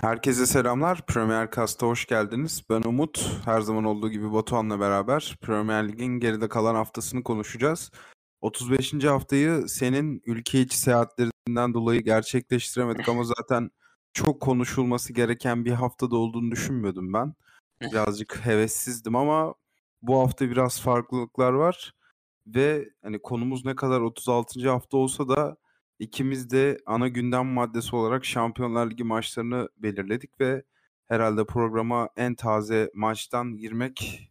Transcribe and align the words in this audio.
Herkese 0.00 0.46
selamlar. 0.46 1.06
Premier 1.06 1.50
Cast'a 1.56 1.86
hoş 1.86 2.06
geldiniz. 2.06 2.62
Ben 2.70 2.82
Umut. 2.82 3.40
Her 3.44 3.60
zaman 3.60 3.84
olduğu 3.84 4.10
gibi 4.10 4.32
Batuhan'la 4.32 4.80
beraber 4.80 5.38
Premier 5.40 5.88
Lig'in 5.88 6.20
geride 6.20 6.48
kalan 6.48 6.74
haftasını 6.74 7.22
konuşacağız. 7.22 7.90
35. 8.40 9.04
haftayı 9.04 9.68
senin 9.68 10.22
ülke 10.26 10.60
içi 10.60 10.78
seyahatlerinden 10.78 11.74
dolayı 11.74 12.00
gerçekleştiremedik 12.04 13.08
ama 13.08 13.24
zaten 13.24 13.70
çok 14.12 14.40
konuşulması 14.40 15.12
gereken 15.12 15.64
bir 15.64 15.72
haftada 15.72 16.16
olduğunu 16.16 16.50
düşünmüyordum 16.50 17.12
ben. 17.12 17.34
Birazcık 17.80 18.46
hevessizdim 18.46 19.16
ama 19.16 19.54
bu 20.02 20.20
hafta 20.20 20.50
biraz 20.50 20.80
farklılıklar 20.80 21.52
var 21.52 21.94
ve 22.46 22.88
hani 23.02 23.22
konumuz 23.22 23.64
ne 23.64 23.76
kadar 23.76 24.00
36. 24.00 24.70
hafta 24.70 24.96
olsa 24.96 25.28
da 25.28 25.56
İkimiz 26.00 26.50
de 26.50 26.78
ana 26.86 27.08
gündem 27.08 27.46
maddesi 27.46 27.96
olarak 27.96 28.24
Şampiyonlar 28.24 28.90
Ligi 28.90 29.04
maçlarını 29.04 29.68
belirledik 29.76 30.40
ve 30.40 30.62
herhalde 31.08 31.44
programa 31.44 32.08
en 32.16 32.34
taze 32.34 32.90
maçtan 32.94 33.56
girmek 33.56 34.28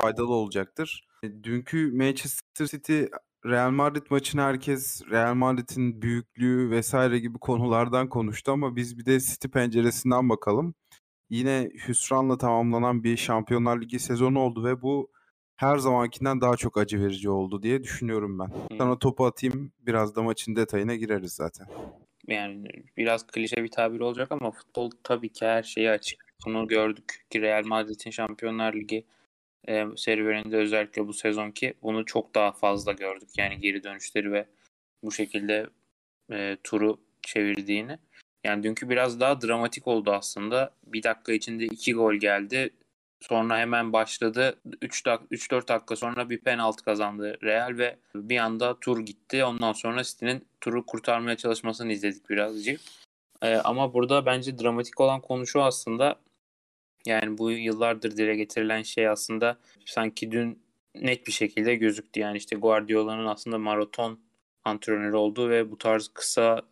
faydalı 0.00 0.34
olacaktır. 0.34 1.08
E, 1.22 1.44
dünkü 1.44 1.92
Manchester 1.92 2.66
City 2.66 3.02
Real 3.46 3.70
Madrid 3.70 4.06
maçını 4.10 4.40
herkes 4.40 5.02
Real 5.10 5.34
Madrid'in 5.34 6.02
büyüklüğü 6.02 6.70
vesaire 6.70 7.18
gibi 7.18 7.38
konulardan 7.38 8.08
konuştu 8.08 8.52
ama 8.52 8.76
biz 8.76 8.98
bir 8.98 9.06
de 9.06 9.20
City 9.20 9.48
penceresinden 9.48 10.28
bakalım. 10.28 10.74
Yine 11.30 11.70
hüsranla 11.88 12.38
tamamlanan 12.38 13.04
bir 13.04 13.16
Şampiyonlar 13.16 13.80
Ligi 13.80 13.98
sezonu 13.98 14.38
oldu 14.38 14.64
ve 14.64 14.82
bu 14.82 15.10
her 15.56 15.76
zamankinden 15.76 16.40
daha 16.40 16.56
çok 16.56 16.78
acı 16.78 17.00
verici 17.00 17.30
oldu 17.30 17.62
diye 17.62 17.82
düşünüyorum 17.82 18.38
ben. 18.38 18.50
Sana 18.78 18.98
topu 18.98 19.26
atayım 19.26 19.72
biraz 19.80 20.16
da 20.16 20.22
maçın 20.22 20.56
detayına 20.56 20.94
gireriz 20.94 21.32
zaten. 21.32 21.66
Yani 22.26 22.68
biraz 22.96 23.26
klişe 23.26 23.56
bir 23.56 23.70
tabir 23.70 24.00
olacak 24.00 24.32
ama 24.32 24.50
futbol 24.50 24.90
tabii 25.02 25.28
ki 25.28 25.46
her 25.46 25.62
şeyi 25.62 25.90
açık. 25.90 26.26
Bunu 26.46 26.68
gördük 26.68 27.26
ki 27.30 27.42
Real 27.42 27.64
Madrid'in 27.64 28.10
Şampiyonlar 28.10 28.74
Ligi 28.74 29.04
e, 29.68 29.84
serüveninde 29.96 30.56
özellikle 30.56 31.06
bu 31.06 31.12
sezonki 31.12 31.74
bunu 31.82 32.04
çok 32.04 32.34
daha 32.34 32.52
fazla 32.52 32.92
gördük. 32.92 33.28
Yani 33.38 33.58
geri 33.58 33.82
dönüşleri 33.84 34.32
ve 34.32 34.46
bu 35.02 35.12
şekilde 35.12 35.66
e, 36.32 36.56
turu 36.64 37.00
çevirdiğini. 37.22 37.98
Yani 38.44 38.62
dünkü 38.62 38.88
biraz 38.88 39.20
daha 39.20 39.40
dramatik 39.40 39.86
oldu 39.86 40.12
aslında. 40.12 40.74
Bir 40.86 41.02
dakika 41.02 41.32
içinde 41.32 41.64
iki 41.64 41.92
gol 41.92 42.14
geldi. 42.14 42.70
Sonra 43.20 43.58
hemen 43.58 43.92
başladı. 43.92 44.58
3-4 44.82 45.68
dakika 45.68 45.96
sonra 45.96 46.30
bir 46.30 46.38
penaltı 46.38 46.84
kazandı 46.84 47.38
Real 47.42 47.78
ve 47.78 47.96
bir 48.14 48.38
anda 48.38 48.80
tur 48.80 49.00
gitti. 49.00 49.44
Ondan 49.44 49.72
sonra 49.72 50.02
City'nin 50.04 50.46
turu 50.60 50.86
kurtarmaya 50.86 51.36
çalışmasını 51.36 51.92
izledik 51.92 52.30
birazcık. 52.30 52.80
Ee, 53.42 53.54
ama 53.54 53.94
burada 53.94 54.26
bence 54.26 54.58
dramatik 54.58 55.00
olan 55.00 55.20
konu 55.20 55.46
şu 55.46 55.62
aslında. 55.62 56.16
Yani 57.06 57.38
bu 57.38 57.50
yıllardır 57.50 58.16
dile 58.16 58.36
getirilen 58.36 58.82
şey 58.82 59.08
aslında 59.08 59.58
sanki 59.84 60.32
dün 60.32 60.62
net 60.94 61.26
bir 61.26 61.32
şekilde 61.32 61.74
gözüktü. 61.74 62.20
Yani 62.20 62.38
işte 62.38 62.56
Guardiola'nın 62.56 63.26
aslında 63.26 63.58
maraton 63.58 64.20
antrenörü 64.64 65.16
olduğu 65.16 65.50
ve 65.50 65.70
bu 65.70 65.78
tarz 65.78 66.08
kısa 66.08 66.62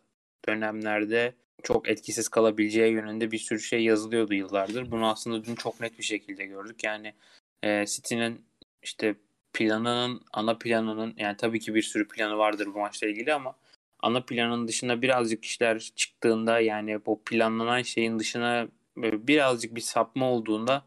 dönemlerde 0.48 1.34
çok 1.62 1.88
etkisiz 1.88 2.28
kalabileceği 2.28 2.92
yönünde 2.92 3.30
bir 3.30 3.38
sürü 3.38 3.60
şey 3.60 3.84
yazılıyordu 3.84 4.34
yıllardır. 4.34 4.91
Bunu 4.91 5.06
aslında 5.06 5.44
dün 5.44 5.55
çok 5.55 5.80
net 5.80 5.98
bir 5.98 6.05
şekilde 6.05 6.47
gördük. 6.47 6.84
Yani 6.84 7.14
e, 7.62 7.86
City'nin 7.86 8.44
işte 8.83 9.14
planının, 9.52 10.20
ana 10.32 10.58
planının 10.58 11.14
yani 11.16 11.36
tabii 11.36 11.60
ki 11.60 11.75
bir 11.75 11.82
sürü 11.82 12.08
planı 12.08 12.38
vardır 12.38 12.66
bu 12.75 12.78
maçla 12.78 13.06
ilgili 13.06 13.34
ama 13.34 13.55
ana 14.00 14.20
planın 14.20 14.69
dışında 14.69 15.02
birazcık 15.02 15.44
işler 15.44 15.78
çıktığında 15.78 16.60
yani 16.60 17.06
bu 17.06 17.22
planlanan 17.25 17.82
şeyin 17.82 18.19
dışına 18.19 18.69
birazcık 18.97 19.75
bir 19.75 19.81
sapma 19.81 20.31
olduğunda 20.31 20.84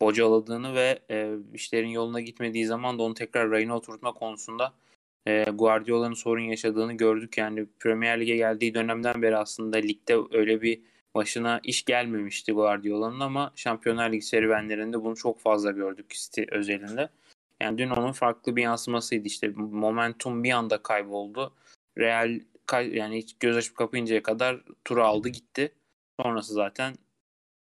bocaladığını 0.00 0.74
ve 0.74 0.98
e, 1.10 1.30
işlerin 1.54 1.88
yoluna 1.88 2.20
gitmediği 2.20 2.66
zaman 2.66 2.98
da 2.98 3.02
onu 3.02 3.14
tekrar 3.14 3.50
rayına 3.50 3.76
oturtma 3.76 4.12
konusunda 4.12 4.72
e, 5.26 5.44
Guardiola'nın 5.54 6.14
sorun 6.14 6.42
yaşadığını 6.42 6.92
gördük. 6.92 7.38
Yani 7.38 7.66
Premier 7.80 8.20
Lig'e 8.20 8.36
geldiği 8.36 8.74
dönemden 8.74 9.22
beri 9.22 9.36
aslında 9.36 9.76
ligde 9.76 10.16
öyle 10.32 10.62
bir 10.62 10.80
başına 11.14 11.60
iş 11.62 11.84
gelmemişti 11.84 12.52
Guardiola'nın 12.52 13.20
ama 13.20 13.52
Şampiyonlar 13.56 14.12
Ligi 14.12 14.26
serüvenlerinde 14.26 15.04
bunu 15.04 15.16
çok 15.16 15.40
fazla 15.40 15.70
gördük 15.70 16.10
City 16.10 16.42
özelinde. 16.50 17.08
Yani 17.60 17.78
dün 17.78 17.90
onun 17.90 18.12
farklı 18.12 18.56
bir 18.56 18.62
yansımasıydı 18.62 19.26
işte 19.26 19.48
momentum 19.56 20.44
bir 20.44 20.50
anda 20.50 20.82
kayboldu. 20.82 21.54
Real 21.98 22.40
yani 22.72 23.18
hiç 23.18 23.36
göz 23.40 23.56
açıp 23.56 23.76
kapayıncaya 23.76 24.22
kadar 24.22 24.60
turu 24.84 25.04
aldı 25.04 25.28
gitti. 25.28 25.72
Sonrası 26.20 26.54
zaten 26.54 26.94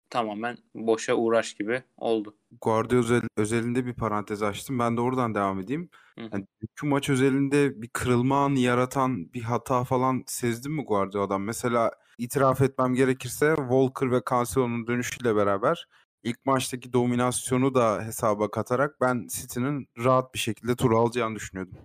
tamamen 0.09 0.57
boşa 0.75 1.15
uğraş 1.15 1.53
gibi 1.53 1.83
oldu. 1.97 2.35
Guardiola 2.61 3.01
özel, 3.01 3.21
özelinde 3.37 3.85
bir 3.85 3.93
parantez 3.93 4.43
açtım. 4.43 4.79
Ben 4.79 4.97
de 4.97 5.01
oradan 5.01 5.35
devam 5.35 5.59
edeyim. 5.59 5.89
Yani 6.17 6.47
dünkü 6.61 6.87
maç 6.87 7.09
özelinde 7.09 7.81
bir 7.81 7.89
kırılma 7.89 8.45
anı 8.45 8.59
yaratan 8.59 9.33
bir 9.33 9.41
hata 9.41 9.83
falan 9.83 10.23
sezdin 10.27 10.71
mi 10.71 10.85
Guardiola'dan? 10.85 11.41
Mesela 11.41 11.91
itiraf 12.17 12.61
etmem 12.61 12.93
gerekirse 12.93 13.55
Walker 13.55 14.11
ve 14.11 14.21
Cancelo'nun 14.29 14.87
dönüşüyle 14.87 15.35
beraber 15.35 15.87
ilk 16.23 16.45
maçtaki 16.45 16.93
dominasyonu 16.93 17.73
da 17.73 18.01
hesaba 18.03 18.51
katarak 18.51 19.01
ben 19.01 19.27
City'nin 19.31 19.87
rahat 19.97 20.33
bir 20.33 20.39
şekilde 20.39 20.75
tur 20.75 20.91
alacağını 20.91 21.35
düşünüyordum. 21.35 21.77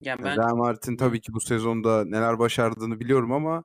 Yani 0.00 0.24
ben... 0.24 0.36
Real 0.36 0.56
Madrid'in 0.56 0.96
tabii 0.96 1.20
ki 1.20 1.32
bu 1.32 1.40
sezonda 1.40 2.04
neler 2.04 2.38
başardığını 2.38 3.00
biliyorum 3.00 3.32
ama 3.32 3.64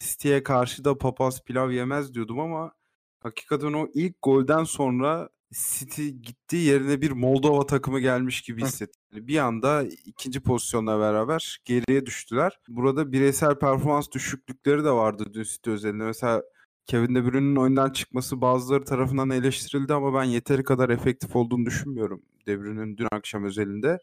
City'ye 0.00 0.42
karşı 0.42 0.84
da 0.84 0.98
papaz 0.98 1.44
pilav 1.44 1.70
yemez 1.70 2.14
diyordum 2.14 2.40
ama 2.40 2.72
hakikaten 3.22 3.72
o 3.72 3.88
ilk 3.94 4.16
golden 4.22 4.64
sonra 4.64 5.28
City 5.52 6.08
gitti 6.08 6.56
yerine 6.56 7.00
bir 7.00 7.10
Moldova 7.10 7.66
takımı 7.66 8.00
gelmiş 8.00 8.42
gibi 8.42 8.62
hissettim. 8.62 9.02
Bir 9.12 9.38
anda 9.38 9.82
ikinci 9.82 10.40
pozisyonla 10.40 11.00
beraber 11.00 11.58
geriye 11.64 12.06
düştüler. 12.06 12.60
Burada 12.68 13.12
bireysel 13.12 13.58
performans 13.58 14.10
düşüklükleri 14.12 14.84
de 14.84 14.90
vardı 14.90 15.24
dün 15.34 15.42
City 15.42 15.70
özelinde. 15.70 16.04
Mesela 16.04 16.42
Kevin 16.86 17.14
De 17.14 17.24
Bruyne'nin 17.24 17.56
oyundan 17.56 17.90
çıkması 17.90 18.40
bazıları 18.40 18.84
tarafından 18.84 19.30
eleştirildi 19.30 19.94
ama 19.94 20.14
ben 20.14 20.24
yeteri 20.24 20.64
kadar 20.64 20.90
efektif 20.90 21.36
olduğunu 21.36 21.66
düşünmüyorum 21.66 22.22
De 22.46 22.60
Bruyne'nin 22.60 22.96
dün 22.96 23.08
akşam 23.12 23.44
özelinde. 23.44 23.98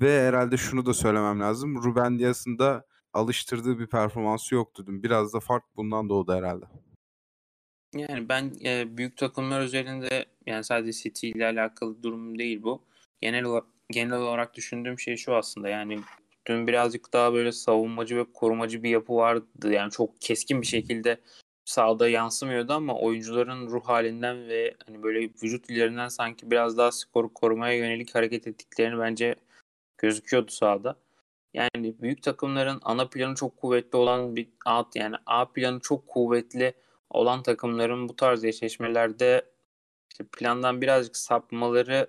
Ve 0.00 0.28
herhalde 0.28 0.56
şunu 0.56 0.86
da 0.86 0.94
söylemem 0.94 1.40
lazım. 1.40 1.82
Ruben 1.84 2.18
Dias'ın 2.18 2.58
da 2.58 2.84
alıştırdığı 3.12 3.78
bir 3.78 3.86
performansı 3.86 4.54
yoktu 4.54 4.86
dün. 4.86 5.02
Biraz 5.02 5.34
da 5.34 5.40
fark 5.40 5.64
bundan 5.76 6.08
doğdu 6.08 6.32
herhalde. 6.32 6.64
Yani 7.94 8.28
ben 8.28 8.52
e, 8.64 8.96
büyük 8.96 9.16
takımlar 9.16 9.60
üzerinde 9.60 10.24
yani 10.46 10.64
sadece 10.64 10.92
City 10.92 11.30
ile 11.30 11.46
alakalı 11.46 12.02
durum 12.02 12.38
değil 12.38 12.62
bu. 12.62 12.82
Genel 13.20 13.44
olarak, 13.44 13.66
genel 13.90 14.18
olarak 14.18 14.54
düşündüğüm 14.54 14.98
şey 14.98 15.16
şu 15.16 15.34
aslında 15.34 15.68
yani 15.68 16.00
dün 16.46 16.66
birazcık 16.66 17.12
daha 17.12 17.32
böyle 17.32 17.52
savunmacı 17.52 18.16
ve 18.16 18.24
korumacı 18.34 18.82
bir 18.82 18.90
yapı 18.90 19.14
vardı. 19.14 19.72
Yani 19.72 19.90
çok 19.90 20.20
keskin 20.20 20.62
bir 20.62 20.66
şekilde 20.66 21.20
sahada 21.64 22.08
yansımıyordu 22.08 22.72
ama 22.72 22.98
oyuncuların 22.98 23.66
ruh 23.66 23.84
halinden 23.84 24.48
ve 24.48 24.74
hani 24.86 25.02
böyle 25.02 25.20
vücut 25.20 25.68
dillerinden 25.68 26.08
sanki 26.08 26.50
biraz 26.50 26.78
daha 26.78 26.92
skoru 26.92 27.34
korumaya 27.34 27.74
yönelik 27.74 28.14
hareket 28.14 28.46
ettiklerini 28.46 28.98
bence 28.98 29.34
gözüküyordu 29.98 30.50
sahada. 30.50 30.96
Yani 31.54 31.94
büyük 32.02 32.22
takımların 32.22 32.80
ana 32.82 33.08
planı 33.08 33.34
çok 33.34 33.56
kuvvetli 33.56 33.96
olan 33.96 34.36
bir 34.36 34.48
alt 34.64 34.96
yani 34.96 35.16
A 35.26 35.52
planı 35.52 35.80
çok 35.80 36.06
kuvvetli 36.06 36.74
olan 37.10 37.42
takımların 37.42 38.08
bu 38.08 38.16
tarz 38.16 38.44
eşleşmelerde 38.44 39.50
işte 40.10 40.24
plandan 40.32 40.80
birazcık 40.80 41.16
sapmaları 41.16 42.06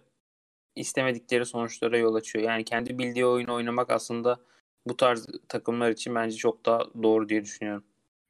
istemedikleri 0.76 1.46
sonuçlara 1.46 1.98
yol 1.98 2.16
açıyor. 2.16 2.46
Yani 2.46 2.66
kendi 2.66 3.00
bildiği 3.00 3.26
oyunu 3.26 3.54
oynamak 3.54 3.90
aslında 3.90 4.40
bu 4.88 4.98
tarz 4.98 5.28
takımlar 5.48 5.92
için 5.92 6.16
bence 6.16 6.36
çok 6.36 6.66
daha 6.66 6.84
doğru 7.04 7.30
diye 7.30 7.44
düşünüyorum. 7.44 7.84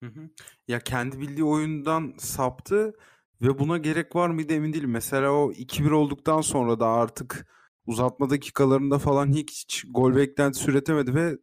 Hı 0.04 0.10
hı. 0.10 0.30
Ya 0.68 0.80
kendi 0.80 1.20
bildiği 1.20 1.44
oyundan 1.44 2.14
saptı 2.18 2.94
ve 3.42 3.60
buna 3.60 3.78
gerek 3.78 4.16
var 4.16 4.30
mıydı 4.30 4.54
emin 4.54 4.74
değilim. 4.74 4.92
Mesela 4.92 5.32
o 5.32 5.52
2-1 5.52 5.92
olduktan 5.92 6.42
sonra 6.42 6.80
da 6.80 6.88
artık 6.88 7.48
uzatma 7.86 8.30
dakikalarında 8.30 9.00
falan 9.00 9.34
hiç, 9.34 9.84
gol 9.90 10.16
beklentisi 10.16 10.72
üretemedi 10.72 11.16
ve 11.16 11.38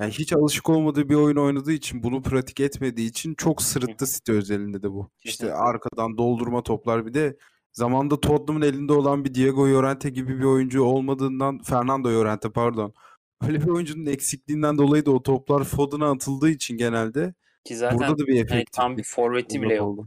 yani 0.00 0.12
hiç 0.12 0.32
alışık 0.32 0.68
olmadığı 0.68 1.08
bir 1.08 1.14
oyun 1.14 1.36
oynadığı 1.36 1.72
için, 1.72 2.02
bunu 2.02 2.22
pratik 2.22 2.60
etmediği 2.60 3.08
için 3.08 3.34
çok 3.34 3.62
sırıttı 3.62 4.06
City 4.06 4.32
özelinde 4.32 4.82
de 4.82 4.92
bu. 4.92 5.10
İşte 5.24 5.54
arkadan 5.54 6.18
doldurma 6.18 6.62
toplar 6.62 7.06
bir 7.06 7.14
de 7.14 7.36
zamanda 7.72 8.20
Tottenham'ın 8.20 8.66
elinde 8.66 8.92
olan 8.92 9.24
bir 9.24 9.34
Diego 9.34 9.68
Llorente 9.68 10.10
gibi 10.10 10.38
bir 10.38 10.44
oyuncu 10.44 10.82
olmadığından 10.82 11.58
Fernando 11.58 12.08
Llorente 12.08 12.50
pardon. 12.50 12.94
Öyle 13.48 13.60
bir 13.60 13.66
oyuncunun 13.66 14.06
eksikliğinden 14.06 14.78
dolayı 14.78 15.06
da 15.06 15.10
o 15.10 15.22
toplar 15.22 15.64
Foden'a 15.64 16.10
atıldığı 16.10 16.50
için 16.50 16.76
genelde 16.76 17.34
Ki 17.64 17.76
zaten 17.76 17.98
burada 17.98 18.18
da 18.18 18.26
bir 18.26 18.34
efekt. 18.34 18.52
Yani 18.52 18.64
tam 18.72 18.96
bir 18.96 19.02
forveti 19.02 19.62
bile 19.62 19.74
yok. 19.74 20.06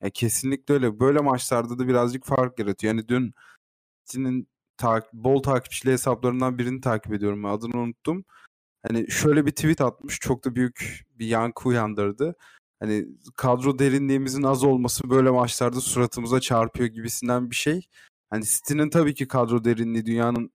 E, 0.00 0.10
kesinlikle 0.10 0.74
öyle. 0.74 1.00
Böyle 1.00 1.20
maçlarda 1.20 1.78
da 1.78 1.88
birazcık 1.88 2.26
fark 2.26 2.58
yaratıyor. 2.58 2.94
Yani 2.94 3.08
dün 3.08 3.34
City'nin 4.04 4.48
ta- 4.76 5.08
bol 5.12 5.42
takipçili 5.42 5.92
hesaplarından 5.92 6.58
birini 6.58 6.80
takip 6.80 7.12
ediyorum. 7.12 7.44
Adını 7.44 7.80
unuttum. 7.80 8.24
Hani 8.86 9.10
şöyle 9.10 9.46
bir 9.46 9.50
tweet 9.50 9.80
atmış 9.80 10.18
çok 10.20 10.44
da 10.44 10.54
büyük 10.54 11.06
bir 11.18 11.26
yankı 11.26 11.68
uyandırdı. 11.68 12.36
hani 12.80 13.08
kadro 13.36 13.78
derinliğimizin 13.78 14.42
az 14.42 14.64
olması 14.64 15.10
böyle 15.10 15.30
maçlarda 15.30 15.80
suratımıza 15.80 16.40
çarpıyor 16.40 16.88
gibisinden 16.88 17.50
bir 17.50 17.56
şey. 17.56 17.88
Hani 18.30 18.44
City'nin 18.44 18.90
tabii 18.90 19.14
ki 19.14 19.28
kadro 19.28 19.64
derinliği 19.64 20.06
dünyanın 20.06 20.52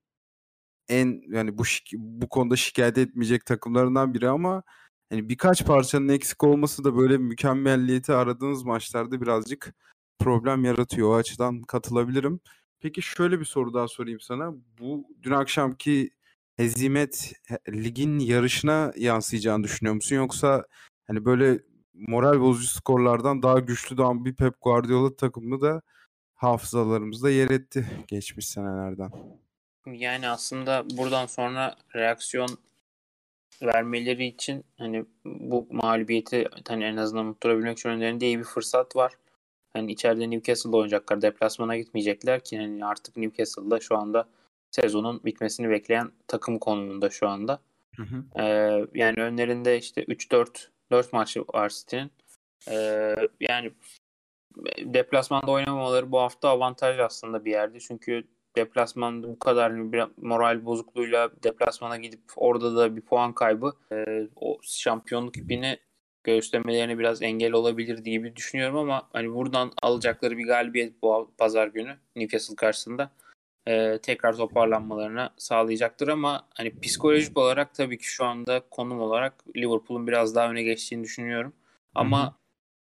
en 0.88 1.22
yani 1.28 1.58
bu 1.58 1.62
bu 1.94 2.28
konuda 2.28 2.56
şikayet 2.56 2.98
etmeyecek 2.98 3.46
takımlarından 3.46 4.14
biri 4.14 4.28
ama 4.28 4.62
hani 5.10 5.28
birkaç 5.28 5.66
parçanın 5.66 6.08
eksik 6.08 6.44
olması 6.44 6.84
da 6.84 6.96
böyle 6.96 7.18
mükemmelliyeti 7.18 8.12
aradığınız 8.12 8.62
maçlarda 8.64 9.20
birazcık 9.20 9.74
problem 10.18 10.64
yaratıyor. 10.64 11.08
O 11.08 11.14
açıdan 11.14 11.62
katılabilirim. 11.62 12.40
Peki 12.80 13.02
şöyle 13.02 13.40
bir 13.40 13.44
soru 13.44 13.74
daha 13.74 13.88
sorayım 13.88 14.20
sana. 14.20 14.54
Bu 14.80 15.04
dün 15.22 15.30
akşamki 15.30 16.10
hezimet 16.56 17.32
ligin 17.68 18.18
yarışına 18.18 18.92
yansıyacağını 18.96 19.64
düşünüyor 19.64 19.94
musun? 19.94 20.16
Yoksa 20.16 20.64
hani 21.06 21.24
böyle 21.24 21.58
moral 21.94 22.40
bozucu 22.40 22.68
skorlardan 22.68 23.42
daha 23.42 23.58
güçlü 23.58 23.96
doğan 23.96 24.24
bir 24.24 24.34
Pep 24.34 24.54
Guardiola 24.60 25.16
takımı 25.16 25.60
da 25.60 25.82
hafızalarımızda 26.34 27.30
yer 27.30 27.50
etti 27.50 27.86
geçmiş 28.06 28.48
senelerden. 28.48 29.10
Yani 29.86 30.28
aslında 30.28 30.84
buradan 30.96 31.26
sonra 31.26 31.76
reaksiyon 31.94 32.48
vermeleri 33.62 34.26
için 34.26 34.64
hani 34.78 35.04
bu 35.24 35.66
mağlubiyeti 35.70 36.48
hani 36.68 36.84
en 36.84 36.96
azından 36.96 37.26
unutturabilmek 37.26 37.78
için 37.78 37.88
önlerinde 37.88 38.26
iyi 38.26 38.38
bir 38.38 38.44
fırsat 38.44 38.96
var. 38.96 39.12
Hani 39.72 39.92
içeride 39.92 40.30
Newcastle'da 40.30 40.76
oynayacaklar. 40.76 41.22
Deplasmana 41.22 41.76
gitmeyecekler 41.76 42.44
ki 42.44 42.58
hani 42.58 42.84
artık 42.84 43.16
Newcastle'da 43.16 43.80
şu 43.80 43.96
anda 43.96 44.28
sezonun 44.74 45.20
bitmesini 45.24 45.70
bekleyen 45.70 46.12
takım 46.28 46.58
konumunda 46.58 47.10
şu 47.10 47.28
anda. 47.28 47.60
Hı 47.96 48.02
hı. 48.02 48.42
Ee, 48.42 48.86
yani 48.94 49.22
önlerinde 49.22 49.78
işte 49.78 50.04
3-4 50.04 50.68
4 50.90 51.12
maçı 51.12 51.44
var 51.54 51.68
City'nin. 51.68 52.10
Ee, 52.70 53.14
yani 53.40 53.72
deplasmanda 54.78 55.50
oynamamaları 55.50 56.12
bu 56.12 56.20
hafta 56.20 56.48
avantaj 56.48 56.98
aslında 56.98 57.44
bir 57.44 57.50
yerde. 57.50 57.80
Çünkü 57.80 58.24
deplasmanda 58.56 59.28
bu 59.28 59.38
kadar 59.38 59.92
bir 59.92 60.04
moral 60.16 60.64
bozukluğuyla 60.64 61.30
deplasmana 61.42 61.96
gidip 61.96 62.22
orada 62.36 62.76
da 62.76 62.96
bir 62.96 63.00
puan 63.00 63.32
kaybı 63.32 63.72
e, 63.92 64.28
o 64.36 64.58
şampiyonluk 64.62 65.36
ipini 65.36 65.78
göğüslemelerine 66.24 66.98
biraz 66.98 67.22
engel 67.22 67.52
olabilir 67.52 68.04
diye 68.04 68.22
bir 68.22 68.36
düşünüyorum 68.36 68.76
ama 68.76 69.08
hani 69.12 69.34
buradan 69.34 69.72
alacakları 69.82 70.38
bir 70.38 70.46
galibiyet 70.46 71.02
bu 71.02 71.32
pazar 71.38 71.66
günü 71.66 71.96
Newcastle 72.16 72.56
karşısında 72.56 73.10
e, 73.68 73.98
tekrar 73.98 74.36
toparlanmalarına 74.36 75.30
sağlayacaktır 75.36 76.08
ama 76.08 76.48
hani 76.54 76.80
psikolojik 76.80 77.38
olarak 77.38 77.74
tabii 77.74 77.98
ki 77.98 78.06
şu 78.06 78.24
anda 78.24 78.60
konum 78.70 79.00
olarak 79.00 79.44
Liverpool'un 79.56 80.06
biraz 80.06 80.34
daha 80.34 80.50
öne 80.50 80.62
geçtiğini 80.62 81.04
düşünüyorum. 81.04 81.52
Ama 81.94 82.22
Hı-hı. 82.22 82.34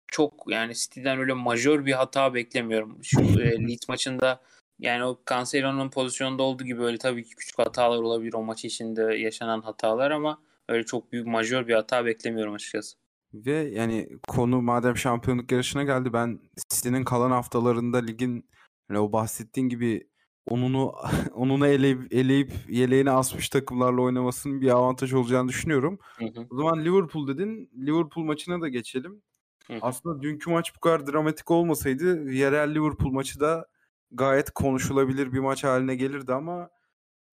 çok 0.07 0.43
yani 0.47 0.75
City'den 0.75 1.19
öyle 1.19 1.33
majör 1.33 1.85
bir 1.85 1.93
hata 1.93 2.33
beklemiyorum. 2.33 2.97
Şu 3.03 3.21
e, 3.21 3.67
Leeds 3.67 3.89
maçında 3.89 4.41
yani 4.79 5.03
o 5.03 5.19
Cancelo'nun 5.29 5.89
pozisyonda 5.89 6.43
olduğu 6.43 6.63
gibi 6.63 6.81
öyle 6.81 6.97
tabii 6.97 7.23
ki 7.23 7.35
küçük 7.35 7.59
hatalar 7.59 7.97
olabilir 7.97 8.33
o 8.33 8.43
maç 8.43 8.65
içinde 8.65 9.01
yaşanan 9.01 9.61
hatalar 9.61 10.11
ama 10.11 10.41
öyle 10.69 10.85
çok 10.85 11.11
büyük 11.11 11.27
majör 11.27 11.67
bir 11.67 11.73
hata 11.73 12.05
beklemiyorum 12.05 12.53
açıkçası. 12.53 12.97
Ve 13.33 13.51
yani 13.51 14.09
konu 14.27 14.61
madem 14.61 14.97
şampiyonluk 14.97 15.51
yarışına 15.51 15.83
geldi 15.83 16.13
ben 16.13 16.39
City'nin 16.69 17.03
kalan 17.03 17.31
haftalarında 17.31 17.97
ligin 17.97 18.49
hani 18.87 18.99
o 18.99 19.11
bahsettiğin 19.11 19.69
gibi 19.69 20.10
onunu 20.51 20.93
onunu 21.33 21.67
eleyip, 21.67 22.13
eleyip 22.13 22.51
yeleğine 22.69 23.11
asmış 23.11 23.49
takımlarla 23.49 24.01
oynamasının 24.01 24.61
bir 24.61 24.69
avantaj 24.69 25.13
olacağını 25.13 25.49
düşünüyorum. 25.49 25.99
Hı 26.17 26.25
hı. 26.25 26.47
O 26.49 26.55
zaman 26.55 26.85
Liverpool 26.85 27.27
dedin. 27.27 27.69
Liverpool 27.77 28.25
maçına 28.25 28.61
da 28.61 28.67
geçelim. 28.67 29.21
Hı 29.67 29.73
hı. 29.73 29.79
Aslında 29.81 30.21
dünkü 30.21 30.49
maç 30.49 30.75
bu 30.75 30.79
kadar 30.79 31.07
dramatik 31.07 31.51
olmasaydı 31.51 32.25
Villarreal 32.25 32.75
Liverpool 32.75 33.11
maçı 33.11 33.39
da 33.39 33.67
gayet 34.11 34.51
konuşulabilir 34.51 35.33
bir 35.33 35.39
maç 35.39 35.63
haline 35.63 35.95
gelirdi 35.95 36.33
ama 36.33 36.69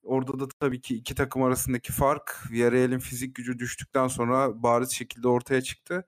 orada 0.03 0.41
da 0.41 0.49
tabii 0.61 0.81
ki 0.81 0.95
iki 0.97 1.15
takım 1.15 1.43
arasındaki 1.43 1.93
fark 1.93 2.39
Villarreal'in 2.51 2.99
fizik 2.99 3.35
gücü 3.35 3.59
düştükten 3.59 4.09
sonra 4.09 4.63
bariz 4.63 4.91
şekilde 4.91 5.29
ortaya 5.29 5.63
çıktı. 5.63 6.07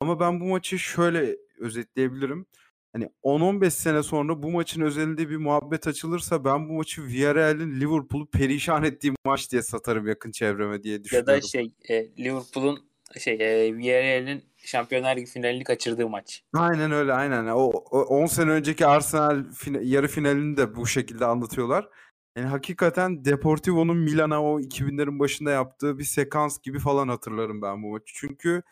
Ama 0.00 0.20
ben 0.20 0.40
bu 0.40 0.44
maçı 0.44 0.78
şöyle 0.78 1.36
özetleyebilirim. 1.58 2.46
Hani 2.92 3.08
10-15 3.22 3.70
sene 3.70 4.02
sonra 4.02 4.42
bu 4.42 4.50
maçın 4.50 4.80
özelinde 4.80 5.30
bir 5.30 5.36
muhabbet 5.36 5.86
açılırsa 5.86 6.44
ben 6.44 6.68
bu 6.68 6.72
maçı 6.72 7.02
Villarreal'in 7.02 7.80
Liverpool'u 7.80 8.30
perişan 8.30 8.84
ettiği 8.84 9.12
maç 9.24 9.52
diye 9.52 9.62
satarım 9.62 10.06
yakın 10.08 10.30
çevreme 10.30 10.82
diye 10.82 11.04
düşünüyorum. 11.04 11.34
Ya 11.34 11.36
da 11.36 11.40
şey 11.40 11.72
e, 11.88 12.16
Liverpool'un 12.18 12.78
şey 13.20 13.34
e, 13.34 13.76
Villarreal'in 13.76 14.44
Şampiyonlar 14.56 15.16
Ligi 15.16 15.26
finalini 15.26 15.64
kaçırdığı 15.64 16.08
maç. 16.08 16.44
Aynen 16.54 16.92
öyle 16.92 17.12
aynen. 17.12 17.46
O, 17.46 17.70
o 17.70 18.00
10 18.00 18.26
sene 18.26 18.50
önceki 18.50 18.86
Arsenal 18.86 19.44
fina, 19.54 19.78
yarı 19.82 20.08
finalini 20.08 20.56
de 20.56 20.76
bu 20.76 20.86
şekilde 20.86 21.24
anlatıyorlar. 21.24 21.88
Yani 22.36 22.46
hakikaten 22.46 23.24
Deportivo'nun 23.24 23.96
Milan'a 23.96 24.42
o 24.42 24.60
2000'lerin 24.60 25.18
başında 25.18 25.50
yaptığı 25.50 25.98
bir 25.98 26.04
sekans 26.04 26.60
gibi 26.62 26.78
falan 26.78 27.08
hatırlarım 27.08 27.62
ben 27.62 27.82
bu 27.82 27.90
maçı. 27.90 28.14
Çünkü 28.14 28.62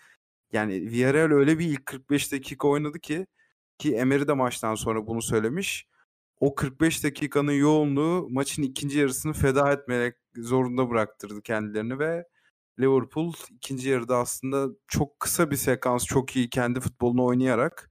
yani 0.53 0.73
Villarreal 0.73 1.31
öyle 1.31 1.59
bir 1.59 1.67
ilk 1.67 1.87
45 1.87 2.33
dakika 2.33 2.69
oynadı 2.69 2.99
ki 2.99 3.27
ki 3.81 3.95
Emery 3.95 4.29
de 4.29 4.33
maçtan 4.33 4.75
sonra 4.75 5.07
bunu 5.07 5.23
söylemiş. 5.23 5.89
O 6.41 6.55
45 6.55 7.05
dakikanın 7.05 7.53
yoğunluğu 7.53 8.29
maçın 8.31 8.63
ikinci 8.63 8.99
yarısını 8.99 9.33
feda 9.33 9.73
etmek 9.73 10.15
zorunda 10.37 10.91
bıraktırdı 10.91 11.43
kendilerini 11.43 11.99
ve 11.99 12.25
Liverpool 12.81 13.33
ikinci 13.51 13.89
yarıda 13.89 14.17
aslında 14.17 14.69
çok 14.89 15.21
kısa 15.21 15.51
bir 15.51 15.57
sekans 15.57 16.05
çok 16.05 16.37
iyi 16.37 16.51
kendi 16.51 16.81
futbolunu 16.81 17.25
oynayarak 17.25 17.91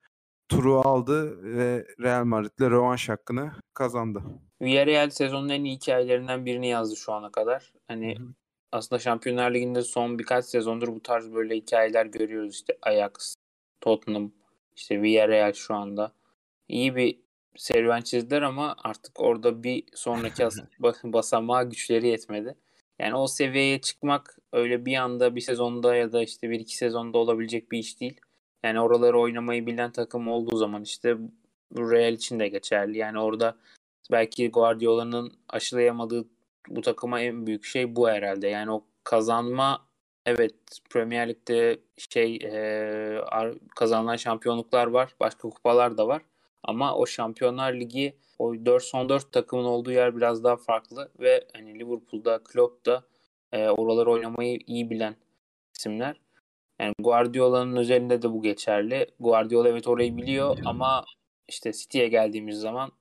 turu 0.50 0.80
aldı 0.80 1.44
ve 1.44 1.86
Real 2.00 2.26
Madrid'le 2.26 2.72
rövanş 2.72 3.10
hakkını 3.10 3.52
kazandı. 3.74 4.24
Villarreal 4.62 5.10
sezonun 5.10 5.50
en 5.50 5.64
iyi 5.64 5.76
hikayelerinden 5.76 6.46
birini 6.46 6.68
yazdı 6.68 6.96
şu 6.96 7.14
ana 7.14 7.32
kadar. 7.32 7.74
Hani 7.88 8.20
Hı-hı. 8.20 8.28
aslında 8.72 9.00
Şampiyonlar 9.00 9.54
Ligi'nde 9.54 9.82
son 9.82 10.20
birkaç 10.20 10.46
sezondur 10.46 10.88
bu 10.88 11.02
tarz 11.02 11.34
böyle 11.34 11.56
hikayeler 11.56 12.06
görüyoruz. 12.06 12.54
İşte 12.54 12.78
Ajax, 12.82 13.36
Tottenham, 13.82 14.32
işte 14.80 15.02
Villarreal 15.02 15.54
şu 15.54 15.76
anda. 15.76 16.12
İyi 16.68 16.96
bir 16.96 17.20
serüven 17.58 18.02
çizdiler 18.02 18.42
ama 18.42 18.76
artık 18.84 19.20
orada 19.20 19.64
bir 19.64 19.84
sonraki 19.94 20.44
basamağa 21.04 21.64
güçleri 21.64 22.08
yetmedi. 22.08 22.56
Yani 23.00 23.16
o 23.16 23.28
seviyeye 23.28 23.82
çıkmak 23.82 24.38
öyle 24.54 24.86
bir 24.86 24.96
anda 24.96 25.36
bir 25.36 25.42
sezonda 25.42 25.96
ya 25.96 26.12
da 26.12 26.24
işte 26.24 26.50
bir 26.50 26.60
iki 26.60 26.78
sezonda 26.78 27.18
olabilecek 27.18 27.72
bir 27.72 27.80
iş 27.80 28.00
değil. 28.00 28.22
Yani 28.64 28.82
oraları 28.82 29.20
oynamayı 29.20 29.66
bilen 29.66 29.92
takım 29.92 30.28
olduğu 30.28 30.58
zaman 30.58 30.84
işte 30.84 31.18
bu 31.72 31.92
Real 31.92 32.14
için 32.14 32.40
de 32.40 32.48
geçerli. 32.48 32.98
Yani 32.98 33.20
orada 33.20 33.58
belki 34.12 34.52
Guardiola'nın 34.52 35.34
aşılayamadığı 35.50 36.26
bu 36.68 36.82
takıma 36.82 37.22
en 37.22 37.48
büyük 37.48 37.66
şey 37.66 37.96
bu 37.96 38.10
herhalde. 38.10 38.48
Yani 38.48 38.72
o 38.72 38.86
kazanma 39.04 39.89
evet 40.26 40.54
Premier 40.90 41.30
Lig'de 41.30 41.80
şey 41.98 42.36
e, 42.36 43.22
kazanılan 43.76 44.16
şampiyonluklar 44.16 44.88
var. 44.88 45.16
Başka 45.20 45.50
kupalar 45.50 45.98
da 45.98 46.08
var. 46.08 46.22
Ama 46.64 46.96
o 46.96 47.06
Şampiyonlar 47.06 47.74
Ligi 47.74 48.18
o 48.40 48.54
4 48.66 48.84
son 48.84 49.10
4 49.10 49.32
takımın 49.32 49.66
olduğu 49.66 49.92
yer 49.92 50.16
biraz 50.16 50.44
daha 50.44 50.58
farklı 50.58 51.12
ve 51.20 51.48
hani 51.54 51.80
Liverpool'da, 51.80 52.44
Klopp'da 52.44 53.04
e, 53.52 53.70
oraları 53.70 54.12
oynamayı 54.12 54.60
iyi 54.68 54.90
bilen 54.90 55.16
isimler. 55.78 56.22
Yani 56.80 56.94
Guardiola'nın 57.00 57.76
özelinde 57.76 58.22
de 58.22 58.32
bu 58.32 58.42
geçerli. 58.42 59.08
Guardiola 59.20 59.70
evet 59.70 59.88
orayı 59.88 60.18
biliyor 60.18 60.58
ama 60.66 61.06
işte 61.48 61.74
City'ye 61.74 62.08
geldiğimiz 62.08 62.60
zaman 62.60 62.92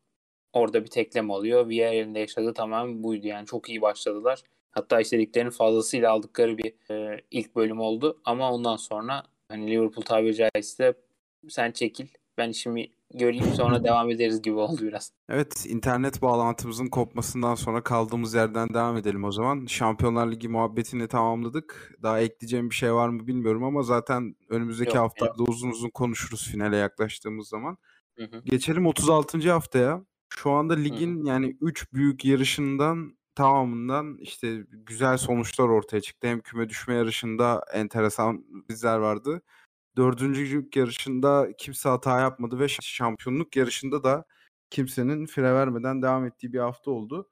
orada 0.52 0.84
bir 0.84 0.90
teklem 0.90 1.30
oluyor. 1.30 1.68
Villarreal'in 1.68 2.14
de 2.14 2.18
yaşadığı 2.18 2.54
tamamen 2.54 3.02
buydu. 3.02 3.26
Yani 3.26 3.46
çok 3.46 3.68
iyi 3.68 3.82
başladılar. 3.82 4.42
Hatta 4.78 5.00
istediklerinin 5.00 5.50
fazlasıyla 5.50 6.12
aldıkları 6.12 6.58
bir 6.58 6.90
e, 6.90 7.20
ilk 7.30 7.56
bölüm 7.56 7.80
oldu. 7.80 8.20
Ama 8.24 8.52
ondan 8.52 8.76
sonra 8.76 9.22
hani 9.48 9.70
Liverpool 9.70 10.04
tabiri 10.04 10.34
caizse 10.34 10.94
sen 11.48 11.72
çekil 11.72 12.06
ben 12.38 12.50
işimi 12.50 12.88
göreyim 13.14 13.54
sonra 13.54 13.84
devam 13.84 14.10
ederiz 14.10 14.42
gibi 14.42 14.54
oldu 14.54 14.80
biraz. 14.82 15.12
Evet 15.28 15.66
internet 15.68 16.22
bağlantımızın 16.22 16.86
kopmasından 16.86 17.54
sonra 17.54 17.82
kaldığımız 17.82 18.34
yerden 18.34 18.74
devam 18.74 18.96
edelim 18.96 19.24
o 19.24 19.32
zaman. 19.32 19.66
Şampiyonlar 19.66 20.32
Ligi 20.32 20.48
muhabbetini 20.48 21.08
tamamladık. 21.08 21.96
Daha 22.02 22.20
ekleyeceğim 22.20 22.70
bir 22.70 22.74
şey 22.74 22.94
var 22.94 23.08
mı 23.08 23.26
bilmiyorum 23.26 23.64
ama 23.64 23.82
zaten 23.82 24.36
önümüzdeki 24.48 24.96
yok, 24.96 25.04
haftalarda 25.04 25.42
yok. 25.42 25.48
uzun 25.48 25.70
uzun 25.70 25.90
konuşuruz 25.90 26.48
finale 26.48 26.76
yaklaştığımız 26.76 27.48
zaman. 27.48 27.76
Hı 28.16 28.24
hı. 28.24 28.42
Geçelim 28.44 28.86
36. 28.86 29.50
haftaya. 29.52 30.04
Şu 30.28 30.50
anda 30.50 30.74
ligin 30.74 31.16
hı 31.16 31.22
hı. 31.22 31.28
yani 31.28 31.56
3 31.60 31.92
büyük 31.92 32.24
yarışından 32.24 33.17
tamamından 33.38 34.16
işte 34.20 34.64
güzel 34.70 35.16
sonuçlar 35.16 35.68
ortaya 35.68 36.00
çıktı. 36.00 36.28
Hem 36.28 36.40
küme 36.40 36.68
düşme 36.68 36.94
yarışında 36.94 37.64
enteresan 37.72 38.44
bizler 38.68 38.98
vardı. 38.98 39.42
Dördüncülük 39.96 40.76
yarışında 40.76 41.48
kimse 41.58 41.88
hata 41.88 42.20
yapmadı 42.20 42.58
ve 42.58 42.68
şampiyonluk 42.68 43.56
yarışında 43.56 44.04
da 44.04 44.24
kimsenin 44.70 45.26
fire 45.26 45.54
vermeden 45.54 46.02
devam 46.02 46.26
ettiği 46.26 46.52
bir 46.52 46.58
hafta 46.58 46.90
oldu. 46.90 47.28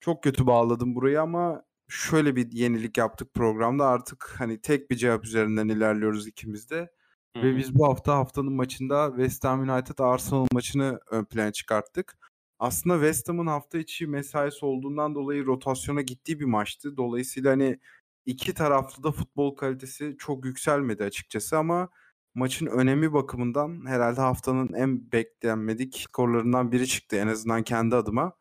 Çok 0.00 0.22
kötü 0.22 0.46
bağladım 0.46 0.94
burayı 0.94 1.20
ama 1.20 1.62
şöyle 1.88 2.36
bir 2.36 2.52
yenilik 2.52 2.98
yaptık 2.98 3.34
programda. 3.34 3.86
Artık 3.86 4.34
hani 4.38 4.60
tek 4.60 4.90
bir 4.90 4.96
cevap 4.96 5.24
üzerinden 5.24 5.68
ilerliyoruz 5.68 6.26
ikimiz 6.26 6.70
de. 6.70 6.90
Hı 7.36 7.42
Ve 7.42 7.56
biz 7.56 7.74
bu 7.74 7.88
hafta 7.88 8.16
haftanın 8.16 8.52
maçında 8.52 9.08
West 9.08 9.44
Ham 9.44 9.68
United 9.70 9.98
Arsenal 9.98 10.46
maçını 10.52 11.00
ön 11.10 11.24
plana 11.24 11.52
çıkarttık. 11.52 12.29
Aslında 12.60 12.94
West 12.94 13.28
Ham'ın 13.28 13.46
hafta 13.46 13.78
içi 13.78 14.06
mesaisi 14.06 14.64
olduğundan 14.64 15.14
dolayı 15.14 15.46
rotasyona 15.46 16.02
gittiği 16.02 16.40
bir 16.40 16.44
maçtı. 16.44 16.96
Dolayısıyla 16.96 17.52
hani 17.52 17.80
iki 18.26 18.54
taraflı 18.54 19.02
da 19.02 19.12
futbol 19.12 19.56
kalitesi 19.56 20.16
çok 20.18 20.44
yükselmedi 20.44 21.04
açıkçası 21.04 21.58
ama 21.58 21.88
maçın 22.34 22.66
önemi 22.66 23.12
bakımından 23.12 23.86
herhalde 23.86 24.20
haftanın 24.20 24.72
en 24.74 25.12
beklenmedik 25.12 25.96
skorlarından 25.96 26.72
biri 26.72 26.86
çıktı 26.88 27.16
en 27.16 27.26
azından 27.28 27.62
kendi 27.62 27.96
adıma. 27.96 28.32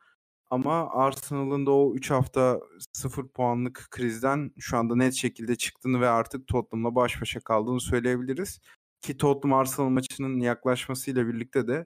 Ama 0.49 0.89
Arsenal'ın 0.91 1.65
da 1.65 1.71
o 1.71 1.95
3 1.95 2.11
hafta 2.11 2.59
0 2.93 3.27
puanlık 3.27 3.87
krizden 3.91 4.51
şu 4.59 4.77
anda 4.77 4.95
net 4.95 5.13
şekilde 5.13 5.55
çıktığını 5.55 6.01
ve 6.01 6.09
artık 6.09 6.47
Tottenham'la 6.47 6.95
baş 6.95 7.21
başa 7.21 7.39
kaldığını 7.39 7.81
söyleyebiliriz. 7.81 8.59
Ki 9.01 9.17
Tottenham 9.17 9.59
Arsenal 9.59 9.89
maçının 9.89 10.39
yaklaşmasıyla 10.39 11.27
birlikte 11.27 11.67
de 11.67 11.85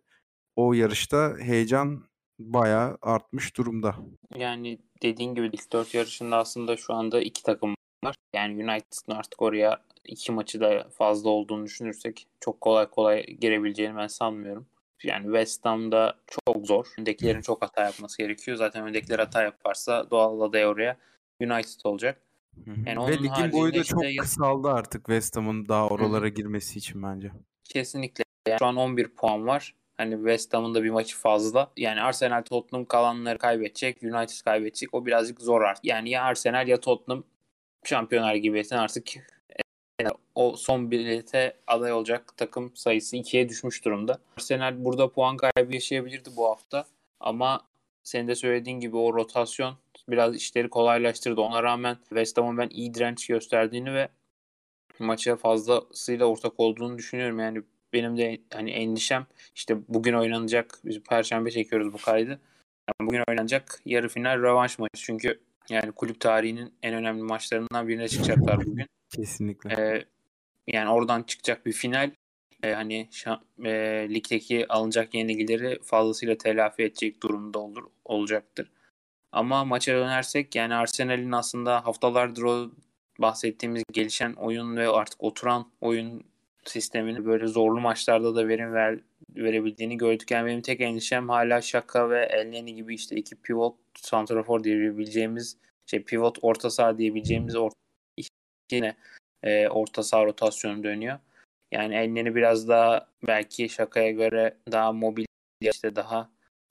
o 0.56 0.74
yarışta 0.74 1.38
heyecan 1.40 2.13
bayağı 2.54 2.98
artmış 3.02 3.58
durumda. 3.58 3.96
Yani 4.36 4.80
dediğin 5.02 5.36
gibi 5.36 5.50
ilk 5.54 5.74
4 5.74 5.94
yarışında 5.94 6.38
aslında 6.38 6.78
şu 6.78 6.94
anda 6.94 7.22
iki 7.22 7.44
takım 7.44 7.76
var. 8.04 8.16
Yani 8.34 8.54
United'ın 8.64 9.16
artık 9.16 9.42
oraya 9.42 9.82
iki 10.06 10.32
maçı 10.32 10.60
da 10.60 10.88
fazla 10.98 11.30
olduğunu 11.30 11.66
düşünürsek 11.66 12.28
çok 12.40 12.62
kolay 12.62 12.90
kolay 12.90 13.26
girebileceğini 13.26 13.98
ben 13.98 14.08
sanmıyorum. 14.08 14.66
Yani 15.04 15.24
West 15.24 15.66
Ham'da 15.66 16.16
çok 16.28 16.68
zor. 16.68 16.94
Öndekilerin 17.00 17.42
çok 17.42 17.62
hata 17.62 17.84
yapması 17.84 18.18
gerekiyor. 18.18 18.58
Zaten 18.58 18.88
öndekiler 18.88 19.20
hata 19.20 19.44
yaparsa 19.44 20.12
doğal 20.12 20.42
adayı 20.42 20.66
oraya 20.66 20.98
United 21.42 21.80
olacak. 21.84 22.22
Yani 22.86 23.08
Ve 23.08 23.18
ligin 23.18 23.52
boyu 23.52 23.74
da 23.74 23.78
işte 23.78 23.96
çok 23.96 24.20
kısaldı 24.20 24.70
artık 24.70 25.06
West 25.06 25.38
Ham'ın 25.38 25.68
daha 25.68 25.88
oralara 25.88 26.28
girmesi 26.28 26.80
için 26.80 27.04
bence. 27.04 27.32
Kesinlikle. 27.64 28.24
Yani 28.48 28.60
şu 28.60 28.66
an 28.66 28.76
11 28.76 29.08
puan 29.08 29.48
var. 29.48 29.76
Hani 29.98 30.16
West 30.16 30.54
Ham'ın 30.54 30.76
da 30.76 30.84
bir 30.84 30.90
maçı 30.90 31.18
fazla. 31.18 31.72
Yani 31.78 32.02
Arsenal 32.02 32.42
Tottenham 32.42 32.86
kalanları 32.86 33.38
kaybedecek. 33.38 34.04
United 34.04 34.44
kaybedecek. 34.46 34.94
O 34.94 35.06
birazcık 35.06 35.42
zor 35.42 35.62
artık. 35.62 35.86
Yani 35.86 36.10
ya 36.10 36.24
Arsenal 36.24 36.68
ya 36.68 36.80
Tottenham 36.80 37.24
Şampiyonlar 37.84 38.36
gibi 38.36 38.64
artık 38.72 39.08
o 40.36 40.56
son 40.56 40.92
bilete 40.92 41.58
aday 41.68 41.94
olacak 41.94 42.38
takım 42.38 42.72
sayısı 42.76 43.18
ikiye 43.18 43.50
düşmüş 43.50 43.86
durumda. 43.86 44.20
Arsenal 44.38 44.86
burada 44.86 45.12
puan 45.12 45.38
kaybı 45.38 45.74
yaşayabilirdi 45.74 46.30
bu 46.38 46.46
hafta 46.46 46.86
ama 47.20 47.62
senin 48.04 48.28
de 48.28 48.36
söylediğin 48.36 48.80
gibi 48.80 48.98
o 48.98 49.14
rotasyon 49.14 49.78
biraz 50.10 50.36
işleri 50.36 50.70
kolaylaştırdı. 50.70 51.42
Ona 51.42 51.64
rağmen 51.64 51.98
West 52.10 52.38
Ham'ın 52.38 52.58
ben 52.58 52.70
iyi 52.70 52.94
direnç 52.94 53.28
gösterdiğini 53.28 53.94
ve 53.94 54.10
maça 55.00 55.36
fazlasıyla 55.36 56.26
ortak 56.26 56.54
olduğunu 56.58 56.98
düşünüyorum. 56.98 57.40
Yani 57.40 57.64
benim 57.94 58.18
de 58.18 58.42
hani 58.54 58.72
endişem 58.72 59.26
işte 59.56 59.78
bugün 59.88 60.14
oynanacak 60.14 60.80
biz 60.86 61.04
perşembe 61.04 61.52
çekiyoruz 61.52 61.94
bu 61.94 61.98
kaydı. 61.98 62.30
Yani 62.90 63.10
bugün 63.10 63.24
oynanacak 63.28 63.82
yarı 63.86 64.10
final 64.10 64.38
rövanş 64.38 64.80
maçı. 64.80 65.04
Çünkü 65.04 65.40
yani 65.70 65.92
kulüp 65.92 66.20
tarihinin 66.20 66.74
en 66.84 66.94
önemli 66.94 67.24
maçlarından 67.24 67.88
birine 67.88 68.08
çıkacaklar 68.08 68.66
bugün. 68.66 68.86
Kesinlikle. 69.10 69.74
Ee, 69.74 70.06
yani 70.68 70.90
oradan 70.90 71.24
çıkacak 71.24 71.66
bir 71.66 71.72
final. 71.72 72.12
Ee, 72.64 72.72
hani 72.72 73.10
e, 73.66 73.72
ligdeki 74.10 74.68
alınacak 74.68 75.14
yenilgileri 75.14 75.80
fazlasıyla 75.84 76.38
telafi 76.38 76.84
edecek 76.84 77.24
durumda 77.24 77.60
olur 77.60 77.84
olacaktır. 78.06 78.72
Ama 79.32 79.66
maça 79.66 79.94
dönersek 79.94 80.56
yani 80.56 80.76
Arsenal'in 80.76 81.32
aslında 81.32 81.86
haftalardır 81.86 82.44
o 82.44 82.72
bahsettiğimiz 83.20 83.84
gelişen 83.92 84.34
oyun 84.34 84.78
ve 84.78 84.90
artık 84.90 85.24
oturan 85.24 85.72
oyun 85.82 86.24
sistemini 86.66 87.26
böyle 87.26 87.48
zorlu 87.48 87.80
maçlarda 87.80 88.36
da 88.36 88.48
verim 88.48 88.74
ver, 88.74 89.00
verebildiğini 89.36 89.98
gördük. 89.98 90.32
Yani 90.32 90.48
benim 90.48 90.62
tek 90.62 90.82
endişem 90.82 91.30
hala 91.30 91.62
Şaka 91.62 92.10
ve 92.10 92.26
Elneni 92.26 92.76
gibi 92.76 92.96
işte 92.96 93.16
iki 93.16 93.36
pivot 93.36 93.76
santrafor 93.96 94.64
diyebileceğimiz 94.64 95.58
şey 95.86 96.04
pivot 96.04 96.38
orta 96.42 96.70
saha 96.70 96.98
diyebileceğimiz 96.98 97.56
orta 97.56 97.76
yine 98.72 98.96
e, 99.44 99.68
orta 99.68 100.04
saha 100.04 100.26
rotasyonu 100.26 100.84
dönüyor. 100.84 101.20
Yani 101.72 101.96
Elneni 101.96 102.36
biraz 102.36 102.68
daha 102.68 103.08
belki 103.28 103.70
Şaka'ya 103.70 104.12
göre 104.12 104.58
daha 104.72 104.92
mobil 104.92 105.26
işte 105.62 105.96
daha 105.96 106.30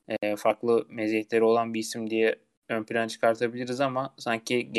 e, 0.09 0.37
farklı 0.37 0.87
meziyetleri 0.89 1.45
olan 1.45 1.75
bir 1.75 1.81
isim 1.81 2.11
diye 2.11 2.37
ön 2.69 2.85
plan 2.85 3.09
çıkartabiliriz 3.09 3.81
ama 3.81 4.15
sanki 4.19 4.73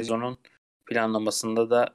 sezonun 0.00 0.38
planlamasında 0.86 1.70
da 1.70 1.94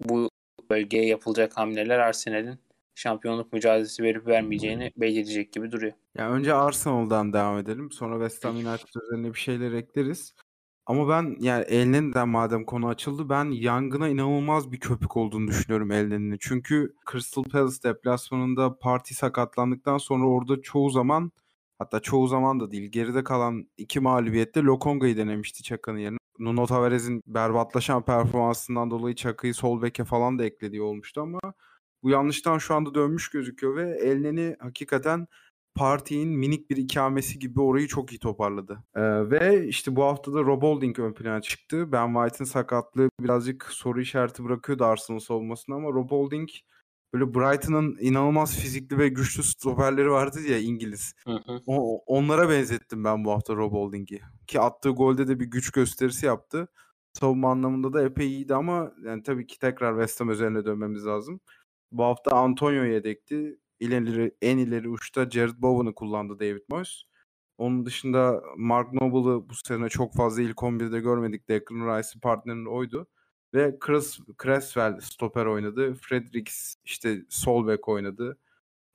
bu 0.00 0.28
bölgeye 0.70 1.06
yapılacak 1.06 1.56
hamleler 1.56 1.98
Arsenal'in 1.98 2.58
şampiyonluk 2.94 3.52
mücadelesi 3.52 4.02
verip 4.02 4.26
vermeyeceğini 4.26 4.92
belirleyecek 4.96 5.52
gibi 5.52 5.72
duruyor. 5.72 5.92
Ya 6.18 6.30
önce 6.30 6.54
Arsenal'dan 6.54 7.32
devam 7.32 7.58
edelim. 7.58 7.90
Sonra 7.90 8.14
West 8.14 8.44
Ham 8.44 8.56
United 8.56 8.88
üzerine 9.02 9.34
bir 9.34 9.38
şeyler 9.38 9.72
ekleriz. 9.72 10.34
Ama 10.86 11.08
ben 11.08 11.36
yani 11.40 11.64
Elneni'den 11.64 12.28
madem 12.28 12.64
konu 12.64 12.88
açıldı 12.88 13.28
ben 13.28 13.44
yangına 13.50 14.08
inanılmaz 14.08 14.72
bir 14.72 14.80
köpük 14.80 15.16
olduğunu 15.16 15.48
düşünüyorum 15.48 15.90
Elneni'nin. 15.90 16.38
Çünkü 16.40 16.94
Crystal 17.12 17.44
Palace 17.44 17.82
deplasmanında 17.82 18.78
parti 18.78 19.14
sakatlandıktan 19.14 19.98
sonra 19.98 20.26
orada 20.26 20.62
çoğu 20.62 20.90
zaman 20.90 21.32
hatta 21.78 22.00
çoğu 22.00 22.28
zaman 22.28 22.60
da 22.60 22.70
değil 22.70 22.90
geride 22.90 23.24
kalan 23.24 23.68
iki 23.76 24.00
mağlubiyette 24.00 24.62
Lokonga'yı 24.62 25.16
denemişti 25.16 25.62
Çaka'nın 25.62 25.98
yerine. 25.98 26.18
Nuno 26.38 26.66
Tavares'in 26.66 27.22
berbatlaşan 27.26 28.04
performansından 28.04 28.90
dolayı 28.90 29.14
Çaka'yı 29.14 29.54
sol 29.54 29.82
beke 29.82 30.04
falan 30.04 30.38
da 30.38 30.44
eklediği 30.44 30.82
olmuştu 30.82 31.20
ama 31.20 31.40
bu 32.02 32.10
yanlıştan 32.10 32.58
şu 32.58 32.74
anda 32.74 32.94
dönmüş 32.94 33.30
gözüküyor 33.30 33.76
ve 33.76 33.98
Elneni 33.98 34.56
hakikaten 34.60 35.26
Parti'nin 35.74 36.28
minik 36.28 36.70
bir 36.70 36.76
ikamesi 36.76 37.38
gibi 37.38 37.60
orayı 37.60 37.86
çok 37.88 38.12
iyi 38.12 38.18
toparladı. 38.18 38.84
Ee, 38.96 39.30
ve 39.30 39.66
işte 39.66 39.96
bu 39.96 40.04
hafta 40.04 40.34
da 40.34 40.40
Rob 40.40 40.62
Holding 40.62 40.98
ön 40.98 41.14
plana 41.14 41.40
çıktı. 41.40 41.92
Ben 41.92 42.14
White'ın 42.14 42.44
sakatlığı 42.44 43.08
birazcık 43.20 43.66
soru 43.70 44.00
işareti 44.00 44.44
bırakıyordu 44.44 44.84
Arsenal 44.84 45.18
savunmasına 45.18 45.76
ama 45.76 45.88
Rob 45.88 46.10
Holding 46.10 46.48
böyle 47.14 47.34
Brighton'ın 47.34 47.96
inanılmaz 48.00 48.56
fizikli 48.56 48.98
ve 48.98 49.08
güçlü 49.08 49.42
stoperleri 49.42 50.10
vardı 50.10 50.40
ya 50.40 50.58
İngiliz. 50.58 51.14
Hı 51.24 51.32
hı. 51.32 51.60
O, 51.66 51.98
onlara 52.06 52.48
benzettim 52.48 53.04
ben 53.04 53.24
bu 53.24 53.30
hafta 53.30 53.56
Rob 53.56 53.72
Holding'i. 53.72 54.20
Ki 54.46 54.60
attığı 54.60 54.90
golde 54.90 55.28
de 55.28 55.40
bir 55.40 55.46
güç 55.46 55.70
gösterisi 55.70 56.26
yaptı. 56.26 56.68
Savunma 57.12 57.50
anlamında 57.50 57.92
da 57.92 58.02
epey 58.02 58.26
iyiydi 58.26 58.54
ama 58.54 58.92
yani 59.04 59.22
tabii 59.22 59.46
ki 59.46 59.58
tekrar 59.58 59.92
West 59.92 60.20
Ham 60.20 60.30
üzerine 60.30 60.64
dönmemiz 60.64 61.06
lazım. 61.06 61.40
Bu 61.92 62.04
hafta 62.04 62.36
Antonio 62.36 62.84
yedekti 62.84 63.58
ileri, 63.80 64.34
en 64.42 64.58
ileri 64.58 64.88
uçta 64.88 65.30
Jared 65.30 65.58
Bowen'ı 65.58 65.94
kullandı 65.94 66.38
David 66.38 66.62
Moyes. 66.68 67.02
Onun 67.58 67.86
dışında 67.86 68.42
Mark 68.56 68.92
Noble'ı 68.92 69.48
bu 69.48 69.54
sene 69.54 69.88
çok 69.88 70.14
fazla 70.14 70.42
ilk 70.42 70.56
11'de 70.56 71.00
görmedik. 71.00 71.48
Declan 71.48 71.98
Rice'ın 71.98 72.20
partnerinin 72.20 72.66
oydu. 72.66 73.06
Ve 73.54 73.78
Chris 73.80 74.18
Cresswell 74.42 75.00
stoper 75.00 75.46
oynadı. 75.46 75.94
Fredericks 75.94 76.74
işte 76.84 77.22
sol 77.28 77.66
back 77.66 77.88
oynadı. 77.88 78.38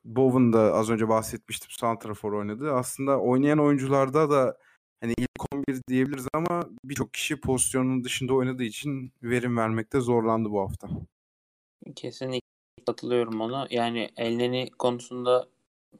Bowen 0.03 0.53
da 0.53 0.73
az 0.73 0.89
önce 0.89 1.09
bahsetmiştim 1.09 1.71
santrafor 1.71 2.33
oynadı. 2.33 2.73
Aslında 2.73 3.19
oynayan 3.19 3.59
oyuncularda 3.59 4.29
da 4.29 4.57
hani 5.01 5.13
ilk 5.17 5.53
11 5.53 5.81
diyebiliriz 5.87 6.27
ama 6.33 6.69
birçok 6.83 7.13
kişi 7.13 7.41
pozisyonun 7.41 8.03
dışında 8.03 8.33
oynadığı 8.33 8.63
için 8.63 9.13
verim 9.23 9.57
vermekte 9.57 9.99
zorlandı 9.99 10.49
bu 10.49 10.61
hafta. 10.61 10.89
Kesinlikle 11.95 12.47
katılıyorum 12.87 13.41
ona. 13.41 13.67
Yani 13.69 14.09
Elneni 14.17 14.69
konusunda 14.79 15.47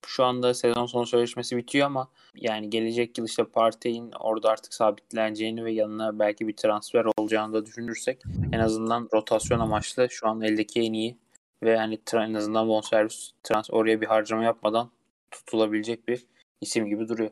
şu 0.05 0.23
anda 0.23 0.53
sezon 0.53 0.85
sonu 0.85 1.05
sözleşmesi 1.05 1.57
bitiyor 1.57 1.85
ama 1.85 2.07
yani 2.35 2.69
gelecek 2.69 3.17
yıl 3.17 3.25
işte 3.25 3.43
Partey'in 3.43 4.11
orada 4.19 4.49
artık 4.49 4.73
sabitleneceğini 4.73 5.65
ve 5.65 5.71
yanına 5.71 6.19
belki 6.19 6.47
bir 6.47 6.55
transfer 6.55 7.05
olacağını 7.17 7.53
da 7.53 7.65
düşünürsek 7.65 8.21
en 8.51 8.59
azından 8.59 9.09
rotasyon 9.13 9.59
amaçlı 9.59 10.07
şu 10.09 10.27
an 10.27 10.41
eldeki 10.41 10.79
en 10.79 10.93
iyi 10.93 11.17
ve 11.63 11.69
yani 11.69 11.99
en 12.13 12.33
azından 12.33 12.67
bonservis 12.67 13.31
trans 13.43 13.69
oraya 13.71 14.01
bir 14.01 14.07
harcama 14.07 14.43
yapmadan 14.43 14.91
tutulabilecek 15.31 16.07
bir 16.07 16.25
isim 16.61 16.85
gibi 16.85 17.07
duruyor. 17.07 17.31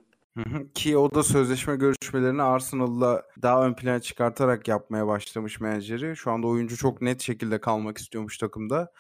Ki 0.74 0.98
o 0.98 1.12
da 1.12 1.24
sözleşme 1.24 1.76
görüşmelerini 1.76 2.42
Arsenal'la 2.42 3.24
daha 3.42 3.66
ön 3.66 3.74
plana 3.74 4.00
çıkartarak 4.00 4.68
yapmaya 4.68 5.08
başlamış 5.08 5.60
menajeri. 5.60 6.16
Şu 6.16 6.32
anda 6.32 6.48
oyuncu 6.48 6.78
çok 6.78 7.02
net 7.02 7.22
şekilde 7.22 7.60
kalmak 7.60 7.98
istiyormuş 7.98 8.38
takımda. 8.38 8.92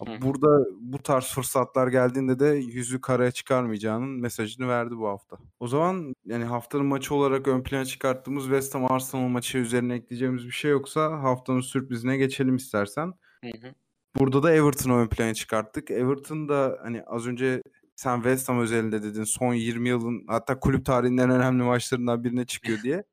Burada 0.00 0.66
bu 0.80 0.98
tarz 0.98 1.24
fırsatlar 1.24 1.88
geldiğinde 1.88 2.38
de 2.38 2.46
yüzü 2.46 3.00
karaya 3.00 3.30
çıkarmayacağının 3.30 4.08
mesajını 4.08 4.68
verdi 4.68 4.96
bu 4.96 5.08
hafta. 5.08 5.36
O 5.60 5.68
zaman 5.68 6.14
yani 6.26 6.44
haftanın 6.44 6.86
maçı 6.86 7.14
olarak 7.14 7.48
ön 7.48 7.62
plana 7.62 7.84
çıkarttığımız 7.84 8.44
West 8.44 8.74
Ham 8.74 8.92
Arsenal 8.92 9.28
maçı 9.28 9.58
üzerine 9.58 9.94
ekleyeceğimiz 9.94 10.46
bir 10.46 10.50
şey 10.50 10.70
yoksa 10.70 11.22
haftanın 11.22 11.60
sürprizine 11.60 12.16
geçelim 12.16 12.56
istersen. 12.56 13.06
Hı 13.44 13.50
hı. 13.60 13.74
Burada 14.18 14.42
da 14.42 14.52
Everton'ı 14.52 14.94
ön 14.96 15.08
plana 15.08 15.34
çıkarttık. 15.34 15.90
Everton 15.90 16.48
da 16.48 16.78
hani 16.82 17.02
az 17.02 17.26
önce 17.26 17.62
sen 17.96 18.16
West 18.16 18.48
Ham 18.48 18.60
özelinde 18.60 19.02
dedin 19.02 19.24
son 19.24 19.54
20 19.54 19.88
yılın 19.88 20.24
hatta 20.28 20.60
kulüp 20.60 20.86
tarihinin 20.86 21.18
en 21.18 21.30
önemli 21.30 21.62
maçlarından 21.62 22.24
birine 22.24 22.44
çıkıyor 22.46 22.78
diye. 22.82 23.04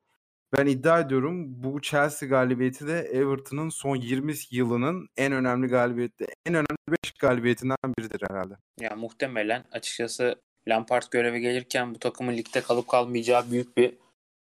Ben 0.58 0.66
iddia 0.66 1.00
ediyorum 1.00 1.62
bu 1.62 1.80
Chelsea 1.80 2.28
galibiyeti 2.28 2.86
de 2.86 3.00
Everton'ın 3.00 3.68
son 3.68 3.96
20 3.96 4.34
yılının 4.50 5.08
en 5.16 5.32
önemli 5.32 5.66
galibiyeti, 5.66 6.26
en 6.46 6.54
önemli 6.54 6.98
5 7.04 7.12
galibiyetinden 7.12 7.76
biridir 7.98 8.20
herhalde. 8.30 8.54
Ya 8.80 8.96
muhtemelen 8.96 9.64
açıkçası 9.72 10.34
Lampard 10.68 11.02
göreve 11.10 11.40
gelirken 11.40 11.94
bu 11.94 11.98
takımın 11.98 12.36
ligde 12.36 12.60
kalıp 12.60 12.88
kalmayacağı 12.88 13.50
büyük 13.50 13.76
bir 13.76 13.94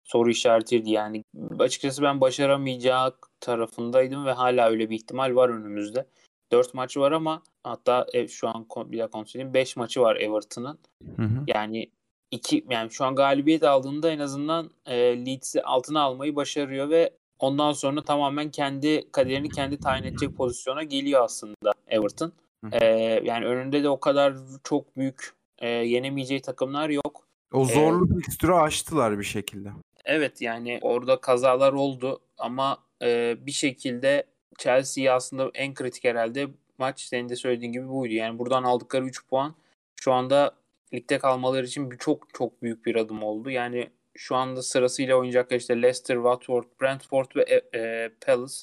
soru 0.04 0.30
işaretiydi. 0.30 0.90
Yani 0.90 1.24
açıkçası 1.58 2.02
ben 2.02 2.20
başaramayacağı 2.20 3.16
tarafındaydım 3.40 4.26
ve 4.26 4.32
hala 4.32 4.70
öyle 4.70 4.90
bir 4.90 4.96
ihtimal 4.96 5.34
var 5.34 5.48
önümüzde. 5.48 6.06
4 6.52 6.74
maçı 6.74 7.00
var 7.00 7.12
ama 7.12 7.42
hatta 7.64 8.06
e, 8.12 8.28
şu 8.28 8.48
an 8.48 8.66
bir 8.76 8.98
daha 8.98 9.08
konuşayım 9.08 9.54
5 9.54 9.76
maçı 9.76 10.00
var 10.00 10.16
Everton'ın. 10.16 10.78
Yani 11.46 11.90
iki 12.32 12.64
yani 12.70 12.90
şu 12.90 13.04
an 13.04 13.14
galibiyet 13.14 13.62
aldığında 13.62 14.10
en 14.10 14.18
azından 14.18 14.70
e, 14.86 14.96
Leeds'i 15.26 15.62
altına 15.62 16.00
almayı 16.00 16.36
başarıyor 16.36 16.90
ve 16.90 17.10
ondan 17.38 17.72
sonra 17.72 18.02
tamamen 18.04 18.50
kendi 18.50 19.12
kaderini 19.12 19.48
kendi 19.48 19.78
tayin 19.78 20.04
edecek 20.04 20.36
pozisyona 20.36 20.82
geliyor 20.82 21.24
aslında 21.24 21.72
Everton. 21.88 22.32
E, 22.72 22.84
yani 23.24 23.46
önünde 23.46 23.82
de 23.82 23.88
o 23.88 24.00
kadar 24.00 24.34
çok 24.64 24.96
büyük 24.96 25.32
e, 25.58 25.68
yenemeyeceği 25.68 26.42
takımlar 26.42 26.88
yok. 26.88 27.22
O 27.52 27.64
zorlu 27.64 28.06
ee, 28.06 28.20
fikstürü 28.20 28.52
aştılar 28.52 29.18
bir 29.18 29.24
şekilde. 29.24 29.68
Evet 30.04 30.40
yani 30.40 30.78
orada 30.82 31.20
kazalar 31.20 31.72
oldu 31.72 32.20
ama 32.38 32.78
e, 33.02 33.36
bir 33.46 33.52
şekilde 33.52 34.26
Chelsea'yi 34.58 35.12
aslında 35.12 35.50
en 35.54 35.74
kritik 35.74 36.04
herhalde 36.04 36.48
maç 36.78 37.00
senin 37.00 37.28
de 37.28 37.36
söylediğin 37.36 37.72
gibi 37.72 37.88
buydu. 37.88 38.14
Yani 38.14 38.38
buradan 38.38 38.62
aldıkları 38.62 39.04
3 39.04 39.26
puan 39.26 39.54
şu 40.00 40.12
anda 40.12 40.54
ligde 40.94 41.18
kalmaları 41.18 41.66
için 41.66 41.90
çok 41.98 42.34
çok 42.34 42.62
büyük 42.62 42.86
bir 42.86 42.96
adım 42.96 43.22
oldu. 43.22 43.50
Yani 43.50 43.90
şu 44.14 44.36
anda 44.36 44.62
sırasıyla 44.62 45.16
oynayacaklar 45.16 45.56
işte 45.56 45.82
Leicester, 45.82 46.14
Watford, 46.14 46.64
Brentford 46.82 47.26
ve 47.36 47.42
e, 47.42 47.78
e, 47.78 48.10
Palace. 48.26 48.54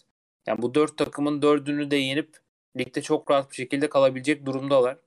Yani 0.48 0.62
bu 0.62 0.74
dört 0.74 0.98
takımın 0.98 1.42
dördünü 1.42 1.92
de 1.92 1.96
yenip 1.96 2.38
ligde 2.78 3.02
çok 3.02 3.32
rahat 3.32 3.52
bir 3.52 3.56
şekilde 3.56 3.90
kalabilecek 3.90 4.46
durumdalar. 4.46 4.98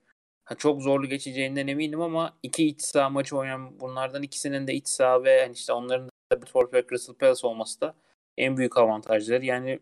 Ha, 0.44 0.54
çok 0.54 0.82
zorlu 0.82 1.06
geçeceğinden 1.08 1.66
eminim 1.66 2.00
ama 2.00 2.38
iki 2.42 2.66
iç 2.66 2.82
saha 2.82 3.10
maçı 3.10 3.36
oynayan 3.36 3.80
bunlardan 3.80 4.22
ikisinin 4.22 4.66
de 4.66 4.74
iç 4.74 4.88
saha 4.88 5.24
ve 5.24 5.30
yani 5.32 5.52
işte 5.52 5.72
onların 5.72 6.06
da 6.06 6.12
Brentford 6.32 6.72
ve 6.72 6.84
Crystal 6.88 7.14
Palace 7.14 7.46
olması 7.46 7.80
da 7.80 7.94
en 8.38 8.56
büyük 8.56 8.78
avantajları. 8.78 9.44
Yani 9.44 9.80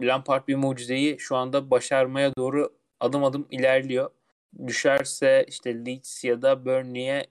Lampard 0.00 0.48
bir 0.48 0.56
mucizeyi 0.56 1.16
şu 1.18 1.36
anda 1.36 1.70
başarmaya 1.70 2.32
doğru 2.38 2.72
adım 3.00 3.24
adım 3.24 3.48
ilerliyor. 3.50 4.10
Düşerse 4.66 5.44
işte 5.48 5.86
Leeds 5.86 6.24
ya 6.24 6.42
da 6.42 6.64
Burnley'e 6.64 7.26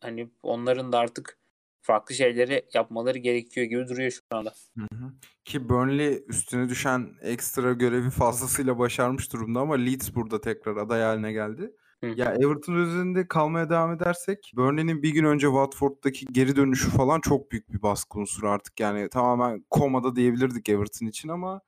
hani 0.00 0.30
onların 0.42 0.92
da 0.92 0.98
artık 0.98 1.38
farklı 1.80 2.14
şeyleri 2.14 2.62
yapmaları 2.74 3.18
gerekiyor 3.18 3.66
gibi 3.66 3.88
duruyor 3.88 4.10
şu 4.10 4.20
anda. 4.30 4.54
Hı 4.78 4.84
hı. 4.94 5.12
Ki 5.44 5.68
Burnley 5.68 6.24
üstüne 6.28 6.68
düşen 6.68 7.08
ekstra 7.20 7.72
görevi 7.72 8.10
fazlasıyla 8.10 8.78
başarmış 8.78 9.32
durumda 9.32 9.60
ama 9.60 9.74
Leeds 9.74 10.14
burada 10.14 10.40
tekrar 10.40 10.76
aday 10.76 11.02
haline 11.02 11.32
geldi. 11.32 11.72
Hı. 12.04 12.06
Ya 12.16 12.32
Everton 12.32 12.74
üzerinde 12.74 13.28
kalmaya 13.28 13.70
devam 13.70 13.92
edersek 13.92 14.52
Burnley'nin 14.56 15.02
bir 15.02 15.10
gün 15.10 15.24
önce 15.24 15.46
Watford'daki 15.46 16.26
geri 16.26 16.56
dönüşü 16.56 16.90
falan 16.90 17.20
çok 17.20 17.50
büyük 17.50 17.72
bir 17.72 17.82
baskı 17.82 18.18
unsuru 18.18 18.50
artık. 18.50 18.80
Yani 18.80 19.08
tamamen 19.08 19.64
komada 19.70 20.16
diyebilirdik 20.16 20.68
Everton 20.68 21.06
için 21.06 21.28
ama 21.28 21.60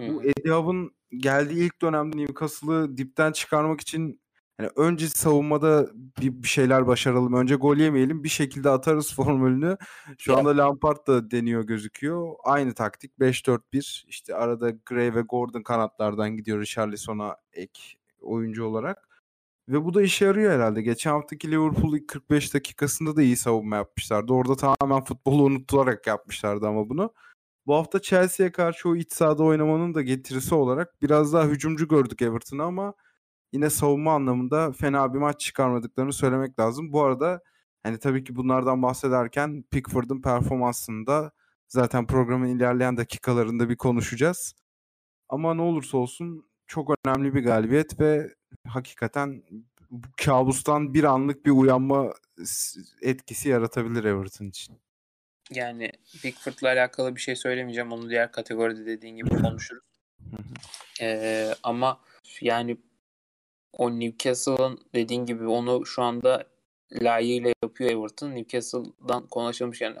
Hı. 0.00 0.08
bu 0.08 0.22
Eddie 0.22 0.52
Howe'ın 0.52 0.94
geldiği 1.10 1.66
ilk 1.66 1.82
dönemde 1.82 2.16
Newcastle'ı 2.16 2.96
dipten 2.96 3.32
çıkarmak 3.32 3.80
için 3.80 4.20
yani 4.60 4.70
önce 4.76 5.08
savunmada 5.08 5.88
bir, 6.20 6.42
bir 6.42 6.48
şeyler 6.48 6.86
başaralım. 6.86 7.34
Önce 7.34 7.54
gol 7.54 7.76
yemeyelim. 7.76 8.24
Bir 8.24 8.28
şekilde 8.28 8.70
atarız 8.70 9.14
formülünü. 9.14 9.76
Şu 10.18 10.38
anda 10.38 10.56
Lampard 10.56 11.06
da 11.06 11.30
deniyor 11.30 11.62
gözüküyor. 11.64 12.34
Aynı 12.44 12.74
taktik 12.74 13.12
5-4-1. 13.20 14.04
İşte 14.08 14.34
arada 14.34 14.70
Gray 14.86 15.14
ve 15.14 15.20
Gordon 15.20 15.62
kanatlardan 15.62 16.36
gidiyor 16.36 16.60
Richarlison'a 16.60 17.36
ek 17.52 17.80
oyuncu 18.20 18.64
olarak. 18.64 19.08
Ve 19.68 19.84
bu 19.84 19.94
da 19.94 20.02
işe 20.02 20.24
yarıyor 20.24 20.52
herhalde. 20.52 20.82
Geçen 20.82 21.10
haftaki 21.10 21.50
Liverpool 21.50 21.96
ilk 21.96 22.08
45 22.08 22.54
dakikasında 22.54 23.16
da 23.16 23.22
iyi 23.22 23.36
savunma 23.36 23.76
yapmışlardı. 23.76 24.32
Orada 24.32 24.56
tamamen 24.56 25.04
futbolu 25.04 25.42
unutularak 25.42 26.06
yapmışlardı 26.06 26.68
ama 26.68 26.88
bunu. 26.88 27.12
Bu 27.66 27.74
hafta 27.74 28.02
Chelsea'ye 28.02 28.52
karşı 28.52 28.88
o 28.88 28.96
iç 28.96 29.12
sahada 29.12 29.42
oynamanın 29.44 29.94
da 29.94 30.02
getirisi 30.02 30.54
olarak 30.54 31.02
biraz 31.02 31.32
daha 31.32 31.44
hücumcu 31.44 31.88
gördük 31.88 32.22
Everton'ı 32.22 32.62
ama 32.64 32.94
yine 33.52 33.70
savunma 33.70 34.14
anlamında 34.14 34.72
fena 34.72 35.14
bir 35.14 35.18
maç 35.18 35.40
çıkarmadıklarını 35.40 36.12
söylemek 36.12 36.58
lazım. 36.58 36.92
Bu 36.92 37.02
arada 37.02 37.40
hani 37.82 37.98
tabii 37.98 38.24
ki 38.24 38.36
bunlardan 38.36 38.82
bahsederken 38.82 39.64
Pickford'un 39.70 40.22
performansında 40.22 41.32
zaten 41.68 42.06
programın 42.06 42.48
ilerleyen 42.48 42.96
dakikalarında 42.96 43.68
bir 43.68 43.76
konuşacağız. 43.76 44.54
Ama 45.28 45.54
ne 45.54 45.62
olursa 45.62 45.98
olsun 45.98 46.48
çok 46.66 46.94
önemli 47.04 47.34
bir 47.34 47.44
galibiyet 47.44 48.00
ve 48.00 48.34
hakikaten 48.66 49.42
bu 49.90 50.08
kabustan 50.24 50.94
bir 50.94 51.04
anlık 51.04 51.46
bir 51.46 51.50
uyanma 51.50 52.12
etkisi 53.02 53.48
yaratabilir 53.48 54.04
Everton 54.04 54.46
için. 54.46 54.80
Yani 55.50 55.92
Pickford'la 56.22 56.68
alakalı 56.68 57.16
bir 57.16 57.20
şey 57.20 57.36
söylemeyeceğim. 57.36 57.92
Onu 57.92 58.10
diğer 58.10 58.32
kategoride 58.32 58.86
dediğin 58.86 59.16
gibi 59.16 59.28
konuşuruz. 59.28 59.84
ee, 61.00 61.54
ama 61.62 62.00
yani 62.40 62.76
o 63.72 63.90
Newcastle'ın 63.90 64.78
dediğin 64.94 65.26
gibi 65.26 65.46
onu 65.46 65.86
şu 65.86 66.02
anda 66.02 66.44
layığıyla 66.92 67.52
yapıyor 67.62 67.90
Everton. 67.90 68.30
Newcastle'dan 68.34 69.26
konuşulmuş 69.26 69.80
yani 69.80 69.96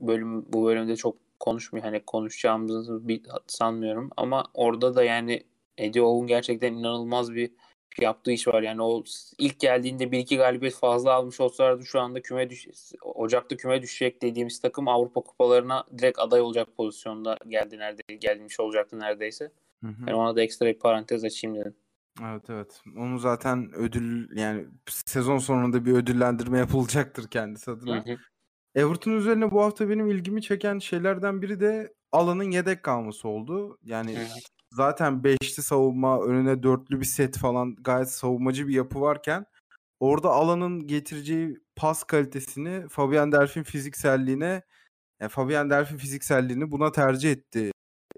bölüm 0.00 0.52
bu 0.52 0.66
bölümde 0.66 0.96
çok 0.96 1.16
konuşmuyor. 1.40 1.84
Hani 1.84 2.00
konuşacağımızı 2.00 3.08
bir 3.08 3.22
sanmıyorum 3.46 4.10
ama 4.16 4.44
orada 4.54 4.96
da 4.96 5.04
yani 5.04 5.42
Eddie 5.78 6.02
Howe'un 6.02 6.26
gerçekten 6.26 6.72
inanılmaz 6.72 7.34
bir 7.34 7.50
yaptığı 8.00 8.32
iş 8.32 8.48
var. 8.48 8.62
Yani 8.62 8.82
o 8.82 9.02
ilk 9.38 9.60
geldiğinde 9.60 10.12
bir 10.12 10.18
iki 10.18 10.36
galibiyet 10.36 10.74
fazla 10.74 11.12
almış 11.12 11.40
olsalardı 11.40 11.86
şu 11.86 12.00
anda 12.00 12.22
küme 12.22 12.50
düş 12.50 12.68
Ocak'ta 13.02 13.56
küme 13.56 13.82
düşecek 13.82 14.22
dediğimiz 14.22 14.60
takım 14.60 14.88
Avrupa 14.88 15.20
kupalarına 15.20 15.84
direkt 15.98 16.18
aday 16.18 16.40
olacak 16.40 16.68
pozisyonda 16.76 17.38
geldi 17.48 17.78
nerede 17.78 18.14
gelmiş 18.14 18.60
olacaktı 18.60 18.98
neredeyse. 18.98 19.50
Hı 19.84 19.86
hı. 19.86 20.00
Yani 20.06 20.14
ona 20.14 20.36
da 20.36 20.42
ekstra 20.42 20.66
bir 20.66 20.78
parantez 20.78 21.24
açayım 21.24 21.56
dedim. 21.56 21.74
Evet 22.22 22.50
evet. 22.50 22.80
Onu 22.96 23.18
zaten 23.18 23.72
ödül 23.74 24.36
yani 24.38 24.66
sezon 25.06 25.38
sonunda 25.38 25.84
bir 25.84 25.92
ödüllendirme 25.92 26.58
yapılacaktır 26.58 27.28
kendisi 27.28 27.70
adına. 27.70 27.96
Hı 27.96 28.12
hı. 28.12 28.16
Everton 28.74 29.12
üzerine 29.12 29.50
bu 29.50 29.62
hafta 29.62 29.88
benim 29.88 30.06
ilgimi 30.06 30.42
çeken 30.42 30.78
şeylerden 30.78 31.42
biri 31.42 31.60
de 31.60 31.94
alanın 32.12 32.50
yedek 32.50 32.82
kalması 32.82 33.28
oldu. 33.28 33.78
Yani 33.82 34.16
hı 34.16 34.20
hı. 34.20 34.38
zaten 34.72 35.24
beşli 35.24 35.62
savunma 35.62 36.22
önüne 36.22 36.62
dörtlü 36.62 37.00
bir 37.00 37.04
set 37.04 37.38
falan 37.38 37.76
gayet 37.76 38.10
savunmacı 38.10 38.68
bir 38.68 38.74
yapı 38.74 39.00
varken 39.00 39.46
orada 40.00 40.30
alanın 40.30 40.86
getireceği 40.86 41.58
pas 41.76 42.04
kalitesini 42.04 42.88
Fabian 42.88 43.32
Delph'in 43.32 43.62
fizikselliğine 43.62 44.62
yani 45.20 45.30
Fabian 45.30 45.70
Delph'in 45.70 45.96
fizikselliğini 45.96 46.70
buna 46.70 46.92
tercih 46.92 47.30
etti 47.30 47.70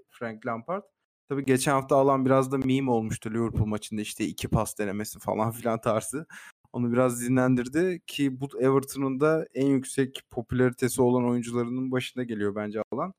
Frank 0.09 0.45
Lampard. 0.45 0.83
Tabii 1.29 1.45
geçen 1.45 1.71
hafta 1.71 1.95
alan 1.95 2.25
biraz 2.25 2.51
da 2.51 2.57
meme 2.57 2.91
olmuştu 2.91 3.31
Liverpool 3.33 3.65
maçında 3.65 4.01
işte 4.01 4.25
iki 4.25 4.47
pas 4.47 4.77
denemesi 4.77 5.19
falan 5.19 5.51
filan 5.61 5.81
tarzı. 5.81 6.25
Onu 6.73 6.91
biraz 6.91 7.21
dinlendirdi 7.21 8.01
ki 8.07 8.41
bu 8.41 8.47
Everton'un 8.59 9.19
da 9.19 9.45
en 9.53 9.67
yüksek 9.67 10.21
popülaritesi 10.29 11.01
olan 11.01 11.29
oyuncularının 11.29 11.91
başında 11.91 12.23
geliyor 12.23 12.55
bence 12.55 12.81
alan. 12.91 13.13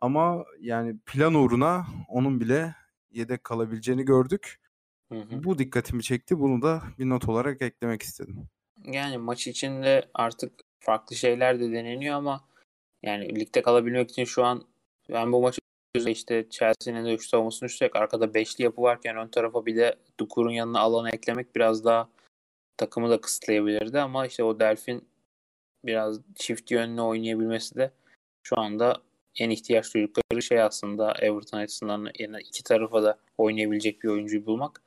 Ama 0.00 0.44
yani 0.60 0.98
plan 1.06 1.34
uğruna 1.34 1.86
onun 2.08 2.40
bile 2.40 2.74
yedek 3.10 3.44
kalabileceğini 3.44 4.04
gördük. 4.04 4.60
Hı 5.12 5.18
hı. 5.18 5.44
Bu 5.44 5.58
dikkatimi 5.58 6.02
çekti. 6.02 6.38
Bunu 6.38 6.62
da 6.62 6.82
bir 6.98 7.08
not 7.08 7.28
olarak 7.28 7.62
eklemek 7.62 8.02
istedim. 8.02 8.48
Yani 8.84 9.18
maç 9.18 9.46
içinde 9.46 10.08
artık 10.14 10.52
farklı 10.80 11.16
şeyler 11.16 11.60
de 11.60 11.72
deneniyor 11.72 12.14
ama 12.14 12.44
yani 13.02 13.40
ligde 13.40 13.62
kalabilmek 13.62 14.10
için 14.10 14.24
şu 14.24 14.44
an 14.44 14.64
ben 15.08 15.32
bu 15.32 15.42
maçı 15.42 15.60
işte 16.06 16.46
Chelsea'nin 16.50 17.04
de 17.04 17.14
3 17.14 17.28
savunmasını 17.28 17.66
üstlük 17.66 17.96
arkada 17.96 18.34
beşli 18.34 18.64
yapı 18.64 18.82
varken 18.82 19.16
ön 19.16 19.28
tarafa 19.28 19.66
bir 19.66 19.76
de 19.76 19.96
Dukur'un 20.20 20.50
yanına 20.50 20.80
alanı 20.80 21.10
eklemek 21.10 21.56
biraz 21.56 21.84
daha 21.84 22.08
takımı 22.76 23.10
da 23.10 23.20
kısıtlayabilirdi 23.20 24.00
ama 24.00 24.26
işte 24.26 24.44
o 24.44 24.60
Delfin 24.60 25.08
biraz 25.84 26.20
çift 26.34 26.70
yönlü 26.70 27.00
oynayabilmesi 27.00 27.74
de 27.74 27.90
şu 28.42 28.60
anda 28.60 29.02
en 29.38 29.50
ihtiyaç 29.50 29.94
duydukları 29.94 30.42
şey 30.42 30.62
aslında 30.62 31.14
Everton 31.20 31.58
açısından 31.58 32.10
yani 32.18 32.40
iki 32.40 32.64
tarafa 32.64 33.02
da 33.02 33.18
oynayabilecek 33.38 34.02
bir 34.02 34.08
oyuncuyu 34.08 34.46
bulmak. 34.46 34.82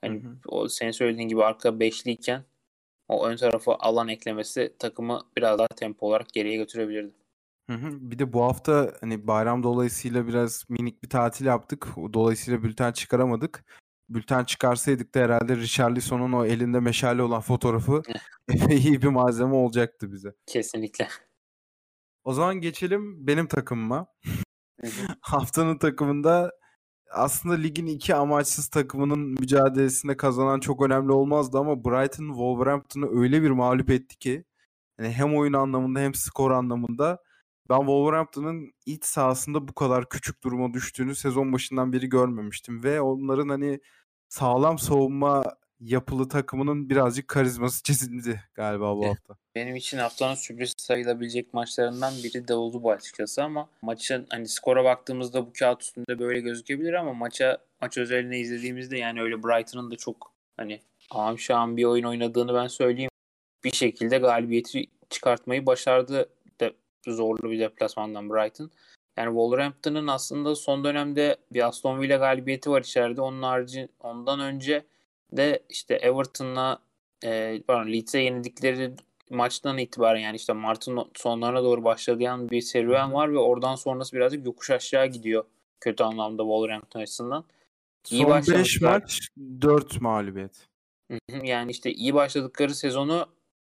Hani 0.00 0.22
hı 0.22 0.28
hı. 0.28 0.36
o 0.48 0.68
senin 0.68 0.90
söylediğin 0.90 1.28
gibi 1.28 1.44
arka 1.44 1.80
beşliyken 1.80 2.44
o 3.08 3.26
ön 3.26 3.36
tarafa 3.36 3.76
alan 3.80 4.08
eklemesi 4.08 4.74
takımı 4.78 5.22
biraz 5.36 5.58
daha 5.58 5.68
tempo 5.68 6.06
olarak 6.06 6.32
geriye 6.32 6.56
götürebilirdi. 6.56 7.23
Hı 7.70 7.76
hı. 7.76 8.10
Bir 8.10 8.18
de 8.18 8.32
bu 8.32 8.42
hafta 8.42 8.92
hani 9.00 9.26
bayram 9.26 9.62
dolayısıyla 9.62 10.26
biraz 10.26 10.64
minik 10.68 11.02
bir 11.02 11.08
tatil 11.08 11.46
yaptık. 11.46 11.88
Dolayısıyla 12.12 12.62
bülten 12.62 12.92
çıkaramadık. 12.92 13.64
Bülten 14.08 14.44
çıkarsaydık 14.44 15.14
da 15.14 15.20
herhalde 15.20 15.56
Richarlison'un 15.56 16.32
o 16.32 16.44
elinde 16.44 16.80
meşale 16.80 17.22
olan 17.22 17.40
fotoğrafı 17.40 18.02
epey 18.48 18.76
iyi 18.78 19.02
bir 19.02 19.08
malzeme 19.08 19.54
olacaktı 19.54 20.12
bize. 20.12 20.34
Kesinlikle. 20.46 21.08
O 22.24 22.32
zaman 22.32 22.60
geçelim 22.60 23.26
benim 23.26 23.46
takımıma. 23.46 24.06
Haftanın 25.20 25.78
takımında 25.78 26.52
aslında 27.10 27.54
ligin 27.54 27.86
iki 27.86 28.14
amaçsız 28.14 28.68
takımının 28.68 29.18
mücadelesinde 29.18 30.16
kazanan 30.16 30.60
çok 30.60 30.82
önemli 30.82 31.12
olmazdı 31.12 31.58
ama 31.58 31.84
Brighton 31.84 32.28
Wolverhampton'ı 32.28 33.20
öyle 33.20 33.42
bir 33.42 33.50
mağlup 33.50 33.90
etti 33.90 34.18
ki 34.18 34.44
yani 34.98 35.12
hem 35.12 35.36
oyun 35.36 35.52
anlamında 35.52 36.00
hem 36.00 36.14
skor 36.14 36.50
anlamında 36.50 37.22
ben 37.70 37.78
Wolverhampton'ın 37.78 38.72
iç 38.86 39.04
sahasında 39.04 39.68
bu 39.68 39.72
kadar 39.72 40.08
küçük 40.08 40.44
duruma 40.44 40.74
düştüğünü 40.74 41.14
sezon 41.14 41.52
başından 41.52 41.92
beri 41.92 42.08
görmemiştim 42.08 42.84
ve 42.84 43.00
onların 43.00 43.48
hani 43.48 43.80
sağlam 44.28 44.78
savunma 44.78 45.44
yapılı 45.80 46.28
takımının 46.28 46.90
birazcık 46.90 47.28
karizması 47.28 47.82
çizildi 47.82 48.42
galiba 48.54 48.96
bu 48.96 49.06
hafta. 49.06 49.36
Benim 49.54 49.76
için 49.76 49.98
haftanın 49.98 50.34
sürpriz 50.34 50.72
sayılabilecek 50.76 51.54
maçlarından 51.54 52.14
biri 52.24 52.48
de 52.48 52.54
oldu 52.54 52.82
bu 52.82 52.90
açıkçası 52.90 53.44
ama 53.44 53.68
maçın 53.82 54.26
hani 54.30 54.48
skora 54.48 54.84
baktığımızda 54.84 55.46
bu 55.46 55.52
kağıt 55.58 55.82
üstünde 55.82 56.18
böyle 56.18 56.40
gözükebilir 56.40 56.92
ama 56.92 57.14
maça 57.14 57.58
maç 57.80 57.98
özelini 57.98 58.38
izlediğimizde 58.38 58.98
yani 58.98 59.22
öyle 59.22 59.42
Brighton'ın 59.42 59.90
da 59.90 59.96
çok 59.96 60.32
hani 60.56 60.80
amşan 61.10 61.76
bir 61.76 61.84
oyun 61.84 62.04
oynadığını 62.04 62.54
ben 62.54 62.66
söyleyeyim. 62.66 63.10
Bir 63.64 63.72
şekilde 63.72 64.18
galibiyeti 64.18 64.86
çıkartmayı 65.10 65.66
başardı 65.66 66.28
zorlu 67.12 67.50
bir 67.50 67.60
deplasmandan 67.60 68.30
Brighton. 68.30 68.70
Yani 69.16 69.28
Wolverhampton'ın 69.28 70.06
aslında 70.06 70.54
son 70.54 70.84
dönemde 70.84 71.36
bir 71.52 71.68
Aston 71.68 72.00
Villa 72.00 72.16
galibiyeti 72.16 72.70
var 72.70 72.80
içeride. 72.80 73.20
Onun 73.20 73.42
harici 73.42 73.88
ondan 74.00 74.40
önce 74.40 74.84
de 75.32 75.62
işte 75.68 75.94
Everton'la 75.94 76.78
e, 77.24 77.62
pardon 77.66 77.92
Leeds'e 77.92 78.18
yenildikleri 78.18 78.92
maçtan 79.30 79.78
itibaren 79.78 80.20
yani 80.20 80.36
işte 80.36 80.52
Mart'ın 80.52 81.04
sonlarına 81.14 81.62
doğru 81.62 81.84
başlayan 81.84 82.50
bir 82.50 82.60
serüven 82.60 83.12
var 83.12 83.32
ve 83.32 83.38
oradan 83.38 83.74
sonrası 83.74 84.16
birazcık 84.16 84.46
yokuş 84.46 84.70
aşağı 84.70 85.06
gidiyor 85.06 85.44
kötü 85.80 86.04
anlamda 86.04 86.42
Wolverhampton 86.42 87.00
açısından. 87.00 87.44
İyi 88.10 88.22
Son 88.22 88.42
5 88.54 88.80
maç 88.80 89.28
4 89.60 90.00
mağlubiyet. 90.00 90.66
Yani 91.42 91.70
işte 91.70 91.92
iyi 91.92 92.14
başladıkları 92.14 92.74
sezonu 92.74 93.26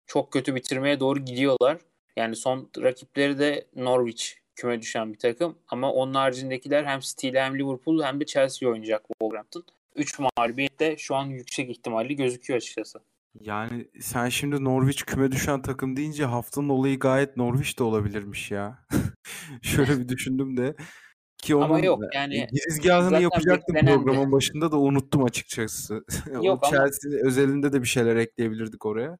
çok 0.06 0.32
kötü 0.32 0.54
bitirmeye 0.54 1.00
doğru 1.00 1.18
gidiyorlar. 1.18 1.78
Yani 2.16 2.36
son 2.36 2.70
rakipleri 2.78 3.38
de 3.38 3.66
Norwich 3.76 4.24
küme 4.54 4.80
düşen 4.80 5.12
bir 5.12 5.18
takım. 5.18 5.58
Ama 5.68 5.92
onun 5.92 6.14
haricindekiler 6.14 6.84
hem 6.84 7.00
ile 7.22 7.42
hem 7.42 7.58
Liverpool 7.58 8.02
hem 8.02 8.20
de 8.20 8.26
Chelsea 8.26 8.68
oynayacak 8.68 9.02
Wolverhampton. 9.08 9.64
3 9.96 10.18
mağlubiyet 10.18 10.80
de 10.80 10.96
şu 10.96 11.14
an 11.14 11.26
yüksek 11.26 11.70
ihtimalli 11.70 12.16
gözüküyor 12.16 12.56
açıkçası. 12.56 13.00
Yani 13.40 13.88
sen 14.00 14.28
şimdi 14.28 14.64
Norwich 14.64 15.02
küme 15.04 15.32
düşen 15.32 15.62
takım 15.62 15.96
deyince 15.96 16.24
haftanın 16.24 16.68
olayı 16.68 16.98
gayet 16.98 17.36
Norwich 17.36 17.78
de 17.78 17.82
olabilirmiş 17.82 18.50
ya. 18.50 18.86
Şöyle 19.62 19.98
bir 19.98 20.08
düşündüm 20.08 20.56
de. 20.56 20.74
Ki 21.38 21.56
onun 21.56 21.64
ama 21.64 21.80
yok 21.80 22.00
yani 22.14 22.46
girizgahını 22.52 23.22
yapacaktım 23.22 23.76
programın 23.86 24.32
başında 24.32 24.72
da 24.72 24.78
unuttum 24.78 25.24
açıkçası. 25.24 26.04
Yok 26.42 26.64
Chelsea 26.70 27.10
ama... 27.10 27.28
özelinde 27.28 27.72
de 27.72 27.82
bir 27.82 27.86
şeyler 27.86 28.16
ekleyebilirdik 28.16 28.86
oraya. 28.86 29.18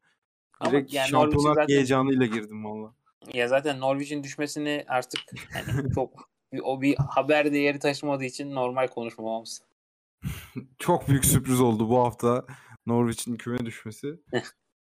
Direkt 0.71 0.95
yani 0.95 1.09
şampiyonlar 1.09 1.55
zaten... 1.55 1.75
heyecanıyla 1.75 2.27
girdim 2.27 2.65
valla. 2.65 2.95
Ya 3.35 3.49
zaten 3.49 3.81
Norwich'in 3.81 4.23
düşmesini 4.23 4.85
artık 4.89 5.21
yani 5.55 5.93
çok 5.95 6.31
o 6.63 6.83
bir 6.83 6.97
haber 6.97 7.53
değeri 7.53 7.79
taşımadığı 7.79 8.25
için 8.25 8.55
normal 8.55 8.89
konuşmamamız. 8.89 9.63
çok 10.79 11.09
büyük 11.09 11.25
sürpriz 11.25 11.61
oldu 11.61 11.89
bu 11.89 11.99
hafta 11.99 12.45
Norwich'in 12.87 13.37
küme 13.37 13.67
düşmesi. 13.67 14.21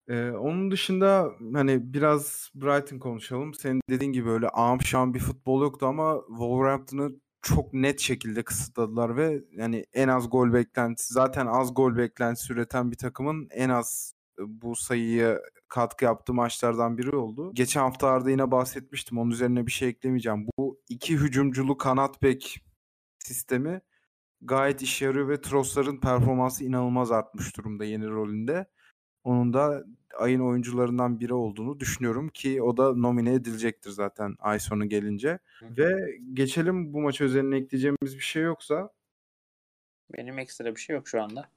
ee, 0.07 0.31
onun 0.31 0.71
dışında 0.71 1.31
hani 1.53 1.93
biraz 1.93 2.51
Brighton 2.55 2.99
konuşalım. 2.99 3.53
Senin 3.53 3.81
dediğin 3.89 4.11
gibi 4.11 4.29
öyle 4.29 4.49
amşan 4.49 5.13
bir 5.13 5.19
futbol 5.19 5.61
yoktu 5.61 5.85
ama 5.85 6.21
Wolverhampton'ı 6.27 7.11
çok 7.41 7.73
net 7.73 7.99
şekilde 7.99 8.43
kısıtladılar 8.43 9.17
ve 9.17 9.43
yani 9.51 9.85
en 9.93 10.07
az 10.07 10.29
gol 10.29 10.53
beklentisi 10.53 11.13
zaten 11.13 11.45
az 11.45 11.73
gol 11.73 11.97
beklentisi 11.97 12.53
üreten 12.53 12.91
bir 12.91 12.97
takımın 12.97 13.47
en 13.51 13.69
az 13.69 14.13
bu 14.39 14.75
sayıyı 14.75 15.41
katkı 15.67 16.05
yaptığı 16.05 16.33
maçlardan 16.33 16.97
biri 16.97 17.15
oldu. 17.15 17.51
Geçen 17.53 17.81
haftalarda 17.81 18.29
yine 18.29 18.51
bahsetmiştim. 18.51 19.17
Onun 19.17 19.31
üzerine 19.31 19.65
bir 19.67 19.71
şey 19.71 19.89
eklemeyeceğim. 19.89 20.47
Bu 20.57 20.79
iki 20.89 21.17
hücumculu 21.17 21.77
kanat 21.77 22.21
bek 22.23 22.63
sistemi 23.19 23.81
gayet 24.41 24.81
işe 24.81 25.05
yarıyor 25.05 25.29
ve 25.29 25.41
Trossard'ın 25.41 25.97
performansı 25.97 26.63
inanılmaz 26.63 27.11
artmış 27.11 27.57
durumda 27.57 27.85
yeni 27.85 28.07
rolünde. 28.07 28.65
Onun 29.23 29.53
da 29.53 29.85
ayın 30.17 30.39
oyuncularından 30.39 31.19
biri 31.19 31.33
olduğunu 31.33 31.79
düşünüyorum 31.79 32.29
ki 32.29 32.61
o 32.61 32.77
da 32.77 32.93
nomine 32.93 33.33
edilecektir 33.33 33.89
zaten 33.89 34.35
ay 34.39 34.59
sonu 34.59 34.89
gelince. 34.89 35.39
Hı. 35.59 35.65
Ve 35.77 36.17
geçelim 36.33 36.93
bu 36.93 37.01
maç 37.01 37.21
üzerine 37.21 37.57
ekleyeceğimiz 37.57 38.15
bir 38.15 38.23
şey 38.23 38.43
yoksa. 38.43 38.89
Benim 40.17 40.39
ekstra 40.39 40.75
bir 40.75 40.79
şey 40.79 40.95
yok 40.95 41.07
şu 41.07 41.23
anda. 41.23 41.49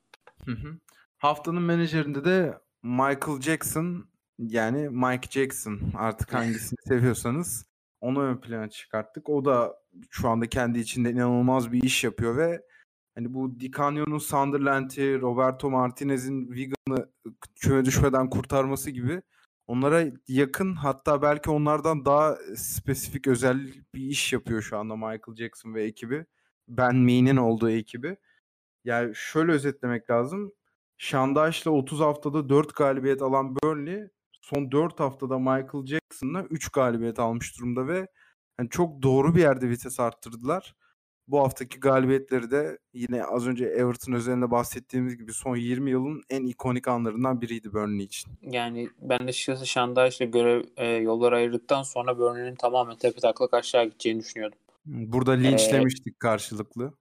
Hı 0.44 0.52
hı. 0.52 0.76
Haftanın 1.18 1.62
menajerinde 1.62 2.24
de 2.24 2.58
Michael 2.82 3.40
Jackson 3.40 4.08
yani 4.38 4.88
Mike 4.88 5.30
Jackson 5.30 5.80
artık 5.94 6.34
hangisini 6.34 6.78
seviyorsanız 6.88 7.66
onu 8.00 8.22
ön 8.22 8.36
plana 8.36 8.70
çıkarttık. 8.70 9.28
O 9.28 9.44
da 9.44 9.76
şu 10.10 10.28
anda 10.28 10.46
kendi 10.46 10.78
içinde 10.78 11.10
inanılmaz 11.10 11.72
bir 11.72 11.82
iş 11.82 12.04
yapıyor 12.04 12.36
ve 12.36 12.62
hani 13.14 13.34
bu 13.34 13.60
Di 13.60 13.72
Canio'nun 13.72 14.18
Sunderland'i, 14.18 15.20
Roberto 15.20 15.70
Martinez'in 15.70 16.46
Wigan'ı 16.54 17.10
küme 17.54 17.84
düşmeden 17.84 18.30
kurtarması 18.30 18.90
gibi 18.90 19.22
onlara 19.66 20.04
yakın 20.28 20.74
hatta 20.74 21.22
belki 21.22 21.50
onlardan 21.50 22.04
daha 22.04 22.36
spesifik 22.56 23.26
özel 23.26 23.66
bir 23.94 24.00
iş 24.00 24.32
yapıyor 24.32 24.62
şu 24.62 24.78
anda 24.78 24.96
Michael 24.96 25.36
Jackson 25.36 25.74
ve 25.74 25.84
ekibi. 25.84 26.26
Ben 26.68 26.96
Mee'nin 26.96 27.36
olduğu 27.36 27.70
ekibi. 27.70 28.16
Yani 28.84 29.12
şöyle 29.14 29.52
özetlemek 29.52 30.10
lazım. 30.10 30.52
Şandaş'la 31.00 31.70
30 31.70 32.00
haftada 32.00 32.48
4 32.48 32.76
galibiyet 32.76 33.22
alan 33.22 33.56
Burnley 33.56 34.08
son 34.40 34.72
4 34.72 35.00
haftada 35.00 35.38
Michael 35.38 35.86
Jackson'la 35.86 36.42
3 36.50 36.68
galibiyet 36.68 37.18
almış 37.18 37.58
durumda 37.58 37.88
ve 37.88 38.06
yani 38.58 38.68
çok 38.70 39.02
doğru 39.02 39.34
bir 39.34 39.40
yerde 39.40 39.70
vites 39.70 40.00
arttırdılar. 40.00 40.74
Bu 41.28 41.40
haftaki 41.40 41.80
galibiyetleri 41.80 42.50
de 42.50 42.78
yine 42.92 43.24
az 43.24 43.46
önce 43.46 43.64
Everton 43.64 44.12
özelinde 44.12 44.50
bahsettiğimiz 44.50 45.16
gibi 45.16 45.32
son 45.32 45.56
20 45.56 45.90
yılın 45.90 46.22
en 46.30 46.46
ikonik 46.46 46.88
anlarından 46.88 47.40
biriydi 47.40 47.72
Burnley 47.72 48.04
için. 48.04 48.32
Yani 48.42 48.88
ben 49.00 49.20
de 49.20 49.24
açıkçası 49.24 49.66
Şandaş'la 49.66 50.24
görev 50.24 50.64
e, 50.76 50.86
yollar 50.86 51.32
ayırdıktan 51.32 51.82
sonra 51.82 52.18
Burnley'nin 52.18 52.54
tamamen 52.54 52.96
tepe 52.96 53.20
taklak 53.20 53.54
aşağı 53.54 53.84
gideceğini 53.84 54.20
düşünüyordum. 54.20 54.58
Burada 54.86 55.32
linçlemiştik 55.32 56.14
ee, 56.14 56.18
karşılıklı. 56.18 56.92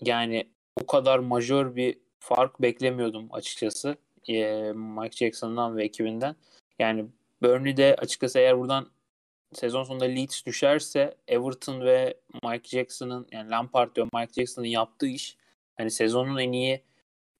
Yani 0.00 0.52
o 0.82 0.86
kadar 0.86 1.18
majör 1.18 1.76
bir 1.76 2.09
fark 2.20 2.62
beklemiyordum 2.62 3.28
açıkçası. 3.32 3.96
E, 4.28 4.72
Mike 4.72 5.16
Jackson'dan 5.16 5.76
ve 5.76 5.84
ekibinden. 5.84 6.36
Yani 6.78 7.06
Burnley'de 7.42 7.96
açıkçası 7.98 8.38
eğer 8.38 8.58
buradan 8.58 8.90
sezon 9.52 9.84
sonunda 9.84 10.04
Leeds 10.04 10.46
düşerse 10.46 11.14
Everton 11.28 11.80
ve 11.80 12.14
Mike 12.44 12.68
Jackson'ın 12.68 13.26
yani 13.32 13.50
Lampard 13.50 13.96
ve 13.96 14.02
Mike 14.02 14.32
Jackson'ın 14.32 14.66
yaptığı 14.66 15.06
iş 15.06 15.36
hani 15.76 15.90
sezonun 15.90 16.38
en 16.38 16.52
iyi 16.52 16.82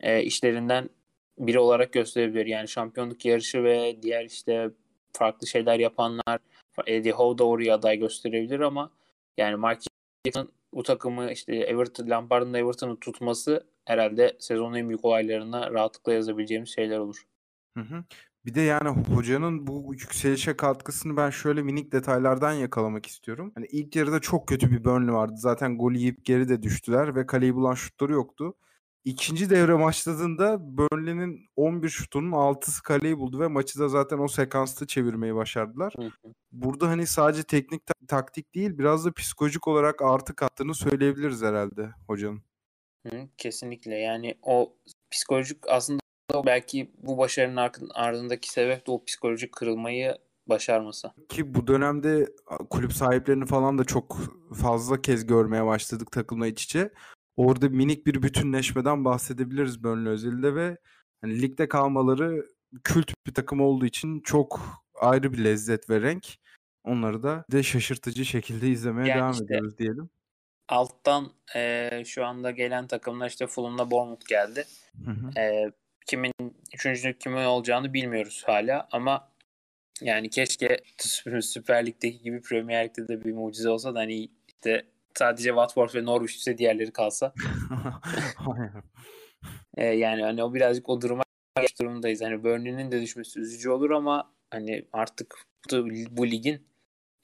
e, 0.00 0.22
işlerinden 0.22 0.90
biri 1.38 1.58
olarak 1.58 1.92
gösterebilir. 1.92 2.46
Yani 2.46 2.68
şampiyonluk 2.68 3.24
yarışı 3.24 3.64
ve 3.64 4.02
diğer 4.02 4.24
işte 4.24 4.70
farklı 5.12 5.46
şeyler 5.46 5.78
yapanlar 5.78 6.38
Eddie 6.86 7.12
Howe 7.12 7.38
da 7.38 7.44
oraya 7.44 7.74
aday 7.74 7.98
gösterebilir 7.98 8.60
ama 8.60 8.90
yani 9.36 9.56
Mike 9.56 9.80
Jackson 10.26 10.52
bu 10.74 10.82
takımı 10.82 11.32
işte 11.32 11.56
Everton, 11.56 12.10
Lampard'ın 12.10 12.54
Everton'ı 12.54 13.00
tutması 13.00 13.66
herhalde 13.84 14.36
sezonun 14.38 14.74
en 14.74 14.88
büyük 14.88 15.04
olaylarına 15.04 15.70
rahatlıkla 15.70 16.12
yazabileceğimiz 16.12 16.74
şeyler 16.74 16.98
olur. 16.98 17.22
Hı 17.76 17.80
hı. 17.80 18.04
Bir 18.44 18.54
de 18.54 18.60
yani 18.60 18.88
hocanın 18.88 19.66
bu 19.66 19.92
yükselişe 19.92 20.56
katkısını 20.56 21.16
ben 21.16 21.30
şöyle 21.30 21.62
minik 21.62 21.92
detaylardan 21.92 22.52
yakalamak 22.52 23.06
istiyorum. 23.06 23.52
Hani 23.54 23.66
ilk 23.66 23.96
yarıda 23.96 24.20
çok 24.20 24.48
kötü 24.48 24.70
bir 24.70 24.84
Burnley 24.84 25.14
vardı. 25.14 25.34
Zaten 25.36 25.78
gol 25.78 25.92
yiyip 25.92 26.24
geri 26.24 26.48
de 26.48 26.62
düştüler 26.62 27.14
ve 27.14 27.26
kaleyi 27.26 27.54
bulan 27.54 27.74
şutları 27.74 28.12
yoktu. 28.12 28.54
İkinci 29.04 29.50
devre 29.50 29.78
başladığında 29.78 30.58
Burnley'nin 30.60 31.46
11 31.56 31.88
şutunun 31.88 32.32
6'sı 32.32 32.82
kaleyi 32.82 33.18
buldu 33.18 33.40
ve 33.40 33.46
maçı 33.48 33.78
da 33.78 33.88
zaten 33.88 34.18
o 34.18 34.28
sekansta 34.28 34.86
çevirmeyi 34.86 35.34
başardılar. 35.34 35.94
Burada 36.52 36.88
hani 36.88 37.06
sadece 37.06 37.42
teknik 37.42 37.86
ta- 37.86 38.06
taktik 38.08 38.54
değil 38.54 38.78
biraz 38.78 39.04
da 39.04 39.12
psikolojik 39.12 39.68
olarak 39.68 40.02
artı 40.02 40.34
kattığını 40.34 40.74
söyleyebiliriz 40.74 41.42
herhalde 41.42 41.90
hocanın. 42.06 42.42
Hı, 43.06 43.28
kesinlikle 43.38 43.94
yani 43.94 44.34
o 44.42 44.72
psikolojik 45.10 45.58
aslında 45.68 46.00
belki 46.46 46.90
bu 46.98 47.18
başarının 47.18 47.70
ardındaki 47.94 48.50
sebep 48.50 48.86
de 48.86 48.90
o 48.90 49.04
psikolojik 49.04 49.52
kırılmayı 49.52 50.18
başarması. 50.46 51.10
Ki 51.28 51.54
bu 51.54 51.66
dönemde 51.66 52.26
kulüp 52.70 52.92
sahiplerini 52.92 53.46
falan 53.46 53.78
da 53.78 53.84
çok 53.84 54.18
fazla 54.54 55.02
kez 55.02 55.26
görmeye 55.26 55.66
başladık 55.66 56.12
takımla 56.12 56.46
iç 56.46 56.64
içe. 56.64 56.92
Orada 57.36 57.68
minik 57.68 58.06
bir 58.06 58.22
bütünleşmeden 58.22 59.04
bahsedebiliriz 59.04 59.84
Burnley 59.84 60.12
özelinde 60.12 60.54
ve 60.54 60.76
hani 61.20 61.42
ligde 61.42 61.68
kalmaları 61.68 62.46
kült 62.84 63.12
bir 63.26 63.34
takım 63.34 63.60
olduğu 63.60 63.86
için 63.86 64.20
çok 64.20 64.60
ayrı 64.94 65.32
bir 65.32 65.44
lezzet 65.44 65.90
ve 65.90 66.00
renk. 66.00 66.26
Onları 66.84 67.22
da 67.22 67.44
de 67.52 67.62
şaşırtıcı 67.62 68.24
şekilde 68.24 68.68
izlemeye 68.68 69.08
Yani 69.08 69.18
devam 69.18 69.32
işte 69.32 69.44
ediyoruz 69.44 69.78
diyelim. 69.78 70.10
Alttan 70.70 71.32
eee, 71.54 72.02
şu 72.06 72.26
anda 72.26 72.50
gelen 72.50 72.86
takımlar 72.86 73.28
işte 73.28 73.46
Fulham'la 73.46 73.90
Bournemouth 73.90 74.28
geldi. 74.28 74.64
Hı 75.04 75.10
hı. 75.10 75.30
Eee, 75.36 75.72
kimin 76.06 76.32
üçüncü 76.74 77.18
kimin 77.18 77.44
olacağını 77.44 77.92
bilmiyoruz 77.92 78.42
hala 78.46 78.88
ama 78.92 79.30
yani 80.00 80.30
keşke 80.30 80.80
Süper 81.40 81.86
Lig'deki 81.86 82.22
gibi 82.22 82.40
Premier 82.40 82.84
Lig'de 82.84 83.08
de 83.08 83.24
bir 83.24 83.32
mucize 83.32 83.68
olsa 83.68 83.94
da 83.94 83.98
hani 83.98 84.28
işte 84.48 84.86
sadece 85.14 85.48
Watford 85.48 85.94
ve 85.94 86.04
Norwich 86.04 86.34
ise 86.34 86.58
diğerleri 86.58 86.92
kalsa. 86.92 87.34
Eee, 89.78 89.84
yani 89.84 90.22
hani 90.22 90.42
o 90.44 90.54
birazcık 90.54 90.88
o 90.88 91.00
duruma 91.00 91.22
durumdayız. 91.80 92.22
Hani 92.22 92.44
Burnley'nin 92.44 92.92
de 92.92 93.02
düşmesi 93.02 93.40
üzücü 93.40 93.70
olur 93.70 93.90
ama 93.90 94.32
hani 94.50 94.84
artık 94.92 95.34
bu, 95.72 95.88
bu 96.10 96.26
ligin 96.26 96.69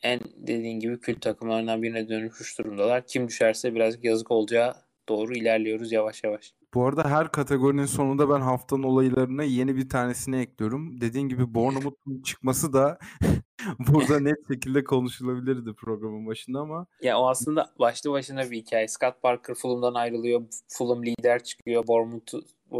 en 0.02 0.20
dediğin 0.36 0.80
gibi 0.80 1.00
kült 1.00 1.20
takımlarından 1.20 1.82
birine 1.82 2.08
dönüşmüş 2.08 2.58
durumdalar. 2.58 3.06
Kim 3.06 3.28
düşerse 3.28 3.74
birazcık 3.74 4.04
yazık 4.04 4.30
olacağı 4.30 4.74
doğru 5.08 5.34
ilerliyoruz 5.34 5.92
yavaş 5.92 6.24
yavaş. 6.24 6.54
Bu 6.74 6.86
arada 6.86 7.10
her 7.10 7.32
kategorinin 7.32 7.86
sonunda 7.86 8.30
ben 8.30 8.40
haftanın 8.40 8.82
olaylarına 8.82 9.42
yeni 9.44 9.76
bir 9.76 9.88
tanesini 9.88 10.40
ekliyorum. 10.40 11.00
Dediğin 11.00 11.28
gibi 11.28 11.54
Bournemouth'un 11.54 12.22
çıkması 12.24 12.72
da 12.72 12.98
burada 13.78 14.20
net 14.20 14.48
şekilde 14.48 14.84
konuşulabilirdi 14.84 15.74
programın 15.74 16.26
başında 16.26 16.60
ama 16.60 16.86
Ya 17.02 17.18
o 17.18 17.28
aslında 17.28 17.70
başlı 17.78 18.10
başına 18.10 18.50
bir 18.50 18.56
hikaye. 18.56 18.88
Scott 18.88 19.22
Parker 19.22 19.54
Fulham'dan 19.54 19.94
ayrılıyor. 19.94 20.42
Fulham 20.68 21.04
lider 21.04 21.42
çıkıyor. 21.42 21.86
Bournemouth 21.86 22.34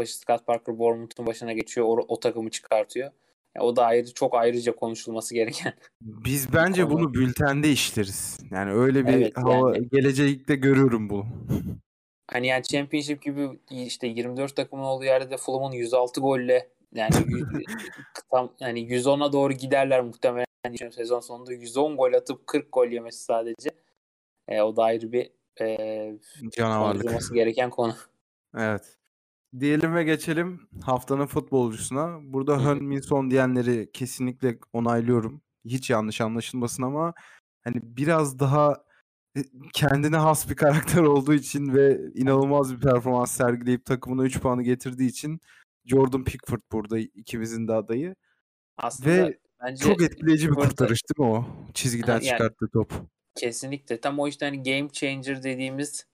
Scott 0.05 0.47
Parker 0.47 0.79
Bournemouth'un 0.79 1.27
başına 1.27 1.53
geçiyor. 1.53 1.87
O, 1.87 2.05
o 2.09 2.21
takımı 2.21 2.51
çıkartıyor. 2.51 3.11
Ya 3.57 3.63
o 3.63 3.77
da 3.77 3.85
ayrı 3.85 4.15
çok 4.15 4.35
ayrıca 4.35 4.77
konuşulması 4.77 5.35
gereken. 5.35 5.73
biz 6.01 6.53
bence 6.53 6.83
konu. 6.85 6.95
bunu 6.95 7.15
bültende 7.15 7.71
işleriz. 7.71 8.39
Yani 8.51 8.73
öyle 8.73 9.07
bir 9.07 9.13
Evet, 9.13 9.37
hava 9.37 9.77
yani. 9.77 9.89
gelecekte 9.89 10.57
görüyorum 10.57 11.11
bunu. 11.11 11.27
Hani 12.31 12.47
yani 12.47 12.63
Championship 12.63 13.23
gibi 13.23 13.49
işte 13.71 14.07
24 14.07 14.57
takımın 14.57 14.83
olduğu 14.83 15.05
yerde 15.05 15.31
de 15.31 15.37
Fulham'ın 15.37 15.73
106 15.73 16.21
golle 16.21 16.69
yani 16.95 17.11
tam 18.31 18.53
yani 18.61 18.81
110'a 18.81 19.33
doğru 19.33 19.53
giderler 19.53 20.01
muhtemelen 20.01 20.47
Yani 20.65 20.93
sezon 20.93 21.21
sonunda 21.21 21.53
110 21.53 21.97
gol 21.97 22.13
atıp 22.13 22.47
40 22.47 22.73
gol 22.73 22.87
yemesi 22.87 23.25
sadece. 23.25 23.71
E, 24.49 24.61
o 24.61 24.77
da 24.77 24.83
ayrı 24.83 25.13
bir 25.13 25.31
e, 25.61 26.19
Canavarlık. 26.51 27.35
gereken 27.35 27.71
konu. 27.71 27.95
Evet. 28.57 28.97
Diyelim 29.61 29.95
ve 29.95 30.05
geçelim 30.05 30.69
haftanın 30.83 31.27
futbolcusuna. 31.27 32.19
Burada 32.23 32.53
Hı 32.53 32.57
hı. 32.57 32.65
Heung-min 32.65 33.01
Son 33.01 33.31
diyenleri 33.31 33.91
kesinlikle 33.93 34.59
onaylıyorum. 34.73 35.43
Hiç 35.65 35.91
yanlış 35.91 36.21
anlaşılmasın 36.21 36.83
ama 36.83 37.15
hani 37.65 37.77
biraz 37.83 38.39
daha 38.39 38.85
e, 39.37 39.41
kendine 39.73 40.17
has 40.17 40.51
bir 40.51 40.55
karakter 40.57 41.03
olduğu 41.03 41.35
için 41.35 41.75
ve 41.75 42.01
inanılmaz 42.15 42.75
bir 42.75 42.81
performans 42.81 43.33
sergileyip 43.33 43.85
takımına 43.85 44.25
3 44.25 44.41
puanı 44.41 44.63
getirdiği 44.63 45.09
için 45.09 45.41
Jordan 45.85 46.25
Pickford 46.25 46.61
burada 46.73 46.99
ikimizin 46.99 47.69
de 47.69 47.73
adayı. 47.73 48.15
Aslında 48.77 49.11
Ve 49.11 49.39
bence 49.63 49.85
Çok 49.85 50.03
etkileyici 50.03 50.49
bir 50.49 50.55
kurtarış 50.55 51.01
değil 51.09 51.29
mi 51.31 51.37
o? 51.37 51.45
Çizgiden 51.75 52.13
Yani- 52.13 52.25
çıkarttığı 52.25 52.69
top. 52.73 52.93
kesinlikle 53.37 54.01
tam 54.01 54.19
o 54.19 54.29
işte 54.29 54.45
hani 54.47 54.63
game 54.63 54.89
changer 54.93 55.43
dediğimiz 55.43 56.07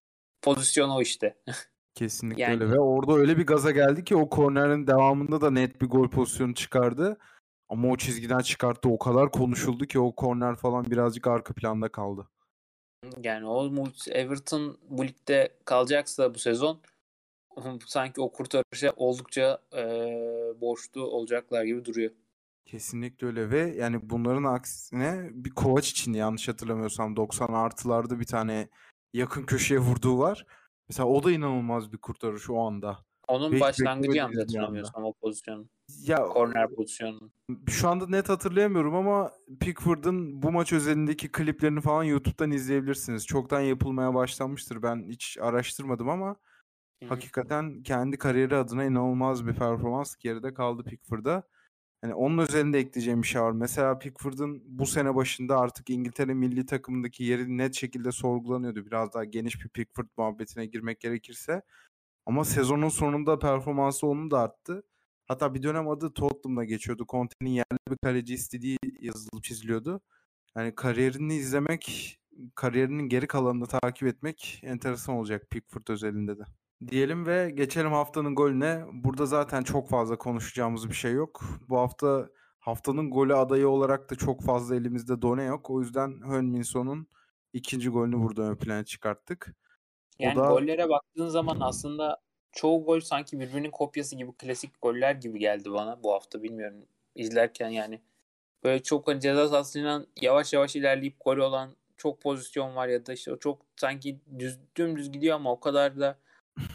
pozisyon 0.42 0.90
o 0.90 1.03
işte. 1.03 1.37
Kesinlikle 1.95 2.43
Yani- 2.43 2.55
öyle 2.55 2.71
ve 2.71 2.81
orada 2.81 3.13
öyle 3.13 3.39
bir 3.39 3.47
gaza 3.47 3.71
geldi 3.71 4.05
ki 4.05 4.17
o 4.17 4.29
kornerin 4.29 4.87
devamında 4.87 5.41
da 5.41 5.51
net 5.51 5.83
bir 5.83 5.87
gol 5.87 6.09
pozisyonu 6.09 6.55
çıkardı. 6.55 7.19
Ama 7.69 7.89
o 7.89 7.97
çizgiden 7.97 8.39
çıkarttı 8.39 8.89
o 8.89 8.99
kadar 8.99 9.31
konuşuldu 9.31 9.87
ki 9.87 9.99
o 9.99 10.15
korner 10.15 10.57
falan 10.57 10.85
birazcık 10.85 11.27
arka 11.27 11.55
planda 11.55 11.89
kaldı. 11.89 12.29
Yani 13.23 13.47
o 13.47 13.73
Everton 14.11 14.79
bu 14.91 15.07
ligde 15.07 15.57
kalacaksa 15.65 16.35
bu 16.35 16.39
sezon 16.39 16.81
sanki 17.87 18.21
o 18.21 18.33
kurtarışa 18.33 18.93
oldukça 18.97 19.59
e, 19.77 19.85
borçlu 20.61 21.07
olacaklar 21.07 21.65
gibi 21.65 21.85
duruyor. 21.85 22.11
Kesinlikle 22.65 23.27
öyle 23.27 23.51
ve 23.51 23.75
yani 23.77 24.11
bunların 24.11 24.45
aksine 24.45 25.31
bir 25.33 25.51
Kovac 25.51 25.89
için 25.91 26.13
yanlış 26.13 26.49
hatırlamıyorsam 26.49 27.17
90 27.17 27.53
artılarda 27.53 28.21
bir 28.21 28.25
tane 28.25 28.69
yakın 29.13 29.43
köşeye 29.43 29.81
vurduğu 29.81 30.19
var. 30.19 30.47
Mesela 30.93 31.09
o 31.09 31.23
da 31.23 31.33
inanılmaz 31.33 31.93
bir 31.93 31.99
kurtarış 31.99 32.51
o 32.51 32.59
anda. 32.67 32.99
Onun 33.29 33.53
Hiç 33.53 33.61
başlangıcı 33.61 34.19
yanlış 34.19 34.39
hatırlamıyorsam 34.39 35.05
o 35.05 35.13
pozisyonun. 35.13 35.71
Ya 36.03 36.17
Korner 36.17 36.71
pozisyonu. 36.71 37.31
Şu 37.69 37.89
anda 37.89 38.07
net 38.07 38.29
hatırlayamıyorum 38.29 38.95
ama 38.95 39.31
Pickford'ın 39.61 40.43
bu 40.43 40.53
maç 40.53 40.73
özelindeki 40.73 41.33
kliplerini 41.33 41.81
falan 41.81 42.05
YouTube'dan 42.05 42.51
izleyebilirsiniz. 42.51 43.27
Çoktan 43.27 43.61
yapılmaya 43.61 44.15
başlanmıştır. 44.15 44.83
Ben 44.83 45.05
hiç 45.09 45.39
araştırmadım 45.41 46.09
ama 46.09 46.29
Hı 46.29 46.35
hı. 47.05 47.09
hakikaten 47.09 47.83
kendi 47.83 48.19
kariyeri 48.19 48.57
adına 48.57 48.85
inanılmaz 48.85 49.47
bir 49.47 49.55
performans 49.55 50.17
geride 50.17 50.55
kaldı 50.55 50.85
Pickford'a. 50.85 51.43
Yani 52.05 52.15
onun 52.15 52.38
özelinde 52.38 52.79
ekleyeceğim 52.79 53.23
bir 53.23 53.27
şey 53.27 53.43
var. 53.43 53.53
Mesela 53.53 53.99
Pickford'ın 53.99 54.62
bu 54.67 54.87
sene 54.87 55.15
başında 55.15 55.59
artık 55.59 55.91
İngiltere 55.91 56.35
milli 56.35 56.67
takımındaki 56.67 57.25
yeri 57.25 57.59
net 57.59 57.75
şekilde 57.75 58.12
sorgulanıyordu. 58.12 58.87
Biraz 58.87 59.15
daha 59.15 59.25
geniş 59.25 59.65
bir 59.65 59.69
Pickford 59.69 60.07
muhabbetine 60.17 60.67
girmek 60.67 61.01
gerekirse. 61.01 61.62
Ama 62.27 62.45
sezonun 62.45 62.88
sonunda 62.88 63.38
performansı 63.38 64.07
onun 64.07 64.31
da 64.31 64.41
arttı. 64.41 64.83
Hatta 65.29 65.55
bir 65.55 65.62
dönem 65.62 65.88
adı 65.88 66.15
Tottenham'da 66.15 66.65
geçiyordu. 66.65 67.07
Conte'nin 67.09 67.51
yerli 67.51 67.79
bir 67.91 67.97
kaleci 68.05 68.35
istediği 68.35 68.79
yazılıp 69.01 69.45
çiziliyordu. 69.45 70.01
Yani 70.57 70.75
kariyerini 70.75 71.35
izlemek, 71.37 72.19
kariyerinin 72.55 73.09
geri 73.09 73.27
kalanını 73.27 73.67
takip 73.67 74.09
etmek 74.09 74.61
enteresan 74.65 75.15
olacak 75.15 75.51
Pickford 75.51 75.88
özelinde 75.88 76.38
de. 76.38 76.43
Diyelim 76.88 77.27
ve 77.27 77.51
geçelim 77.51 77.92
haftanın 77.92 78.35
golüne. 78.35 78.85
Burada 78.92 79.27
zaten 79.27 79.62
çok 79.62 79.88
fazla 79.88 80.18
konuşacağımız 80.18 80.88
bir 80.88 80.95
şey 80.95 81.12
yok. 81.12 81.40
Bu 81.68 81.79
hafta 81.79 82.29
haftanın 82.59 83.11
golü 83.11 83.35
adayı 83.35 83.68
olarak 83.68 84.11
da 84.11 84.14
çok 84.14 84.42
fazla 84.42 84.77
elimizde 84.77 85.23
done 85.23 85.45
yok. 85.45 85.71
O 85.71 85.81
yüzden 85.81 86.21
Heung-min 86.21 86.62
Son'un 86.62 87.07
ikinci 87.53 87.88
golünü 87.88 88.23
burada 88.23 88.42
ön 88.42 88.57
plana 88.57 88.85
çıkarttık. 88.85 89.55
O 90.21 90.25
Yani 90.25 90.37
da- 90.37 90.47
gollere 90.49 90.88
baktığın 90.88 91.29
zaman 91.29 91.59
aslında 91.61 92.21
çoğu 92.53 92.85
gol 92.85 93.01
sanki 93.01 93.40
birbirinin 93.40 93.71
kopyası 93.71 94.16
gibi 94.16 94.33
klasik 94.33 94.83
goller 94.83 95.14
gibi 95.14 95.38
geldi 95.38 95.73
bana 95.73 96.03
bu 96.03 96.12
hafta 96.12 96.42
bilmiyorum 96.42 96.77
izlerken 97.14 97.68
yani. 97.68 98.01
Böyle 98.64 98.83
çok 98.83 99.09
hani 99.09 99.21
ceza 99.21 99.49
sahasından 99.49 100.07
yavaş 100.21 100.53
yavaş 100.53 100.77
ilerleyip 100.77 101.16
gol 101.25 101.37
olan 101.37 101.77
çok 101.97 102.21
pozisyon 102.21 102.77
var 102.77 102.88
ya 102.88 103.07
da 103.07 103.12
işte 103.12 103.33
çok 103.40 103.59
sanki 103.77 104.21
düz, 104.38 104.59
dümdüz 104.77 105.12
gidiyor 105.12 105.37
ama 105.37 105.53
o 105.53 105.61
kadar 105.61 106.01
da 106.01 106.18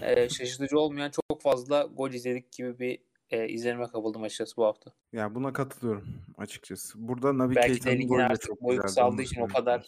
e, 0.02 0.30
şaşırtıcı 0.30 0.80
olmayan 0.80 1.12
çok 1.12 1.42
fazla 1.42 1.84
gol 1.84 2.12
izledik 2.12 2.52
gibi 2.52 2.80
bir 2.80 3.00
e, 3.30 3.48
izlenime 3.48 3.88
kapıldım 3.88 4.24
açıkçası 4.24 4.58
bu 4.58 4.66
hafta. 4.66 4.92
Yani 5.14 5.36
buna 5.36 5.54
katılıyorum 5.54 6.08
açıkçası. 6.38 7.08
Burada 7.08 7.38
Naby 7.38 7.56
Belki 7.56 7.84
de 7.84 7.98
ligin 7.98 8.20
artık 8.20 8.62
boyu 8.62 8.82
kısaldığı 8.82 9.22
için 9.22 9.42
o 9.42 9.48
kadar 9.48 9.86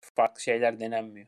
farklı 0.00 0.42
şeyler 0.42 0.80
denenmiyor. 0.80 1.26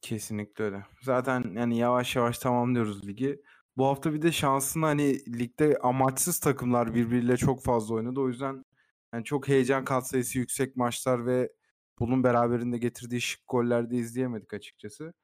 Kesinlikle 0.00 0.64
öyle. 0.64 0.84
Zaten 1.02 1.52
yani 1.56 1.78
yavaş 1.78 2.16
yavaş 2.16 2.38
tamamlıyoruz 2.38 3.08
ligi. 3.08 3.42
Bu 3.76 3.86
hafta 3.86 4.12
bir 4.12 4.22
de 4.22 4.32
şansını 4.32 4.84
hani 4.84 5.38
ligde 5.38 5.78
amaçsız 5.82 6.40
takımlar 6.40 6.94
birbiriyle 6.94 7.36
çok 7.36 7.64
fazla 7.64 7.94
oynadı. 7.94 8.20
O 8.20 8.28
yüzden 8.28 8.64
yani 9.12 9.24
çok 9.24 9.48
heyecan 9.48 9.84
katsayısı 9.84 10.38
yüksek 10.38 10.76
maçlar 10.76 11.26
ve 11.26 11.52
bunun 11.98 12.24
beraberinde 12.24 12.78
getirdiği 12.78 13.20
şık 13.20 13.40
goller 13.48 13.90
de 13.90 13.96
izleyemedik 13.96 14.54
açıkçası. 14.54 15.14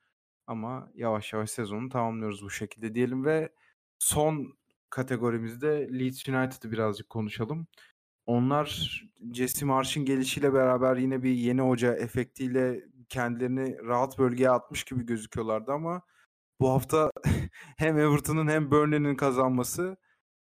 Ama 0.53 0.91
yavaş 0.95 1.33
yavaş 1.33 1.51
sezonu 1.51 1.89
tamamlıyoruz 1.89 2.43
bu 2.43 2.51
şekilde 2.51 2.95
diyelim 2.95 3.25
ve 3.25 3.53
son 3.99 4.59
kategorimizde 4.91 5.89
Leeds 5.99 6.29
United'ı 6.29 6.73
birazcık 6.73 7.11
konuşalım. 7.11 7.67
Onlar 8.27 9.03
Jesse 9.35 9.65
Marsh'ın 9.65 10.05
gelişiyle 10.05 10.55
beraber 10.55 10.97
yine 10.97 11.23
bir 11.23 11.31
yeni 11.31 11.61
hoca 11.61 11.95
efektiyle 11.95 12.85
kendilerini 13.09 13.79
rahat 13.79 14.19
bölgeye 14.19 14.51
atmış 14.51 14.85
gibi 14.85 15.07
gözüküyorlardı 15.07 15.73
ama 15.73 16.03
bu 16.61 16.71
hafta 16.71 17.11
hem 17.79 17.99
Everton'ın 17.99 18.49
hem 18.49 18.71
Burnley'nin 18.71 19.17
kazanması 19.17 19.97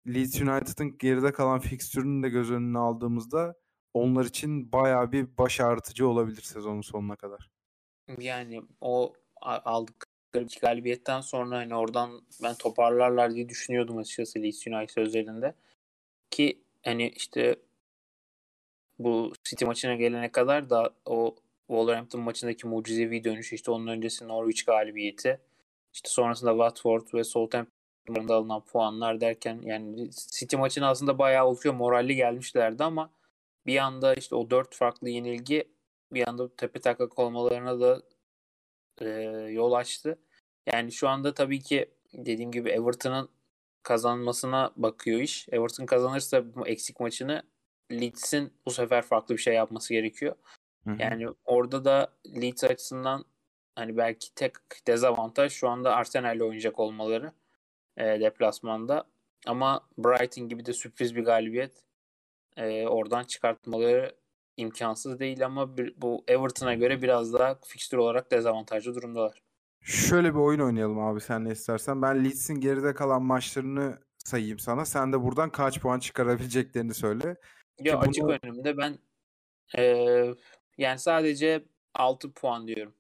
Leeds 0.08 0.42
United'ın 0.42 0.98
geride 0.98 1.32
kalan 1.34 1.60
fikstürünü 1.60 2.24
de 2.24 2.30
göz 2.30 2.52
önüne 2.52 2.78
aldığımızda 2.78 3.56
onlar 3.94 4.26
için 4.26 4.72
bayağı 4.72 5.12
bir 5.12 5.38
baş 5.38 5.60
ağrıtıcı 5.62 6.08
olabilir 6.08 6.42
sezonun 6.42 6.82
sonuna 6.82 7.16
kadar. 7.16 7.50
Yani 8.20 8.62
o 8.82 9.14
aldıkları 9.42 10.44
iki 10.44 10.60
galibiyetten 10.60 11.22
sonra 11.22 11.58
hani 11.58 11.76
oradan 11.76 12.22
ben 12.44 12.56
toparlarlar 12.56 13.36
diye 13.36 13.50
düşünüyordum 13.50 13.98
açıkçası 13.98 14.40
Leeds 14.40 14.68
United 14.68 14.98
özelinde. 14.98 15.54
Ki 16.32 16.62
hani 16.84 17.10
işte 17.10 17.56
bu 19.00 19.34
City 19.44 19.66
maçına 19.66 19.96
gelene 19.96 20.32
kadar 20.32 20.70
da 20.70 20.90
o 21.06 21.36
Wolverhampton 21.68 22.22
maçındaki 22.22 22.68
mucizevi 22.68 23.24
dönüş 23.24 23.54
işte 23.54 23.72
onun 23.72 23.88
öncesi 23.88 24.28
Norwich 24.28 24.66
galibiyeti 24.66 25.40
işte 25.94 26.10
sonrasında 26.10 26.52
Watford 26.52 27.14
ve 27.14 27.24
Southampton'da 27.24 28.36
alınan 28.36 28.62
puanlar 28.66 29.22
derken 29.22 29.62
yani 29.64 30.10
City 30.12 30.56
maçına 30.56 30.90
aslında 30.90 31.18
bayağı 31.20 31.46
oluşuyor 31.46 31.76
moralli 31.76 32.16
gelmişlerdi 32.16 32.84
ama 32.84 33.12
bir 33.66 33.78
anda 33.78 34.14
işte 34.14 34.36
o 34.36 34.50
dört 34.50 34.76
farklı 34.76 35.10
yenilgi 35.10 35.68
bir 36.14 36.28
anda 36.28 36.56
tepe 36.56 36.80
taklak 36.80 37.20
olmalarına 37.20 37.80
da 37.80 38.02
e, 39.02 39.10
yol 39.52 39.72
açtı. 39.72 40.20
Yani 40.74 40.92
şu 40.92 41.10
anda 41.10 41.34
tabii 41.34 41.60
ki 41.60 41.92
dediğim 42.14 42.52
gibi 42.52 42.70
Everton'ın 42.70 43.30
kazanmasına 43.84 44.72
bakıyor 44.76 45.20
iş. 45.20 45.48
Everton 45.52 45.86
kazanırsa 45.86 46.56
bu 46.56 46.68
eksik 46.68 47.00
maçını 47.00 47.44
Leeds'in 47.92 48.54
bu 48.66 48.72
sefer 48.72 49.02
farklı 49.02 49.36
bir 49.36 49.42
şey 49.42 49.54
yapması 49.54 49.94
gerekiyor. 49.94 50.36
Hı 50.84 50.92
hı. 50.92 50.96
Yani 51.00 51.28
orada 51.46 51.86
da 51.86 52.14
Leeds 52.42 52.64
açısından 52.64 53.26
hani 53.76 53.98
belki 53.98 54.36
tek 54.36 54.54
dezavantaj 54.88 55.52
şu 55.52 55.70
anda 55.70 55.96
Arsenal'le 55.96 56.42
oynayacak 56.42 56.80
olmaları 56.80 57.32
e, 57.98 58.06
deplasmanda. 58.06 59.04
Ama 59.48 59.88
Brighton 59.98 60.50
gibi 60.50 60.66
de 60.66 60.74
sürpriz 60.74 61.16
bir 61.16 61.24
galibiyet 61.24 61.84
e, 62.58 62.88
oradan 62.88 63.24
çıkartmaları 63.24 64.16
imkansız 64.58 65.20
değil 65.20 65.46
ama 65.46 65.78
bir, 65.78 65.94
bu 66.02 66.24
Everton'a 66.28 66.74
göre 66.74 67.02
biraz 67.02 67.34
daha 67.34 67.60
fikstür 67.66 67.98
olarak 67.98 68.32
dezavantajlı 68.32 68.96
durumdalar. 68.96 69.42
Şöyle 69.82 70.34
bir 70.34 70.40
oyun 70.40 70.60
oynayalım 70.60 71.00
abi 71.00 71.22
sen 71.22 71.46
ne 71.46 71.52
istersen. 71.52 72.02
Ben 72.02 72.26
Leeds'in 72.26 72.56
geride 72.60 72.94
kalan 72.94 73.24
maçlarını 73.24 74.00
sayayım 74.18 74.60
sana. 74.60 74.86
Sen 74.86 75.14
de 75.14 75.22
buradan 75.24 75.50
kaç 75.50 75.80
puan 75.80 76.00
çıkarabileceklerini 76.00 76.94
söyle. 76.94 77.36
Ya 77.80 78.00
Ki 78.00 78.08
açık 78.08 78.24
bunu- 78.24 78.38
önümde 78.44 78.78
ben 78.78 78.98
e, 79.78 79.84
yani 80.78 81.00
sadece 81.00 81.66
6 81.94 82.34
puan 82.34 82.68
diyorum. 82.68 82.94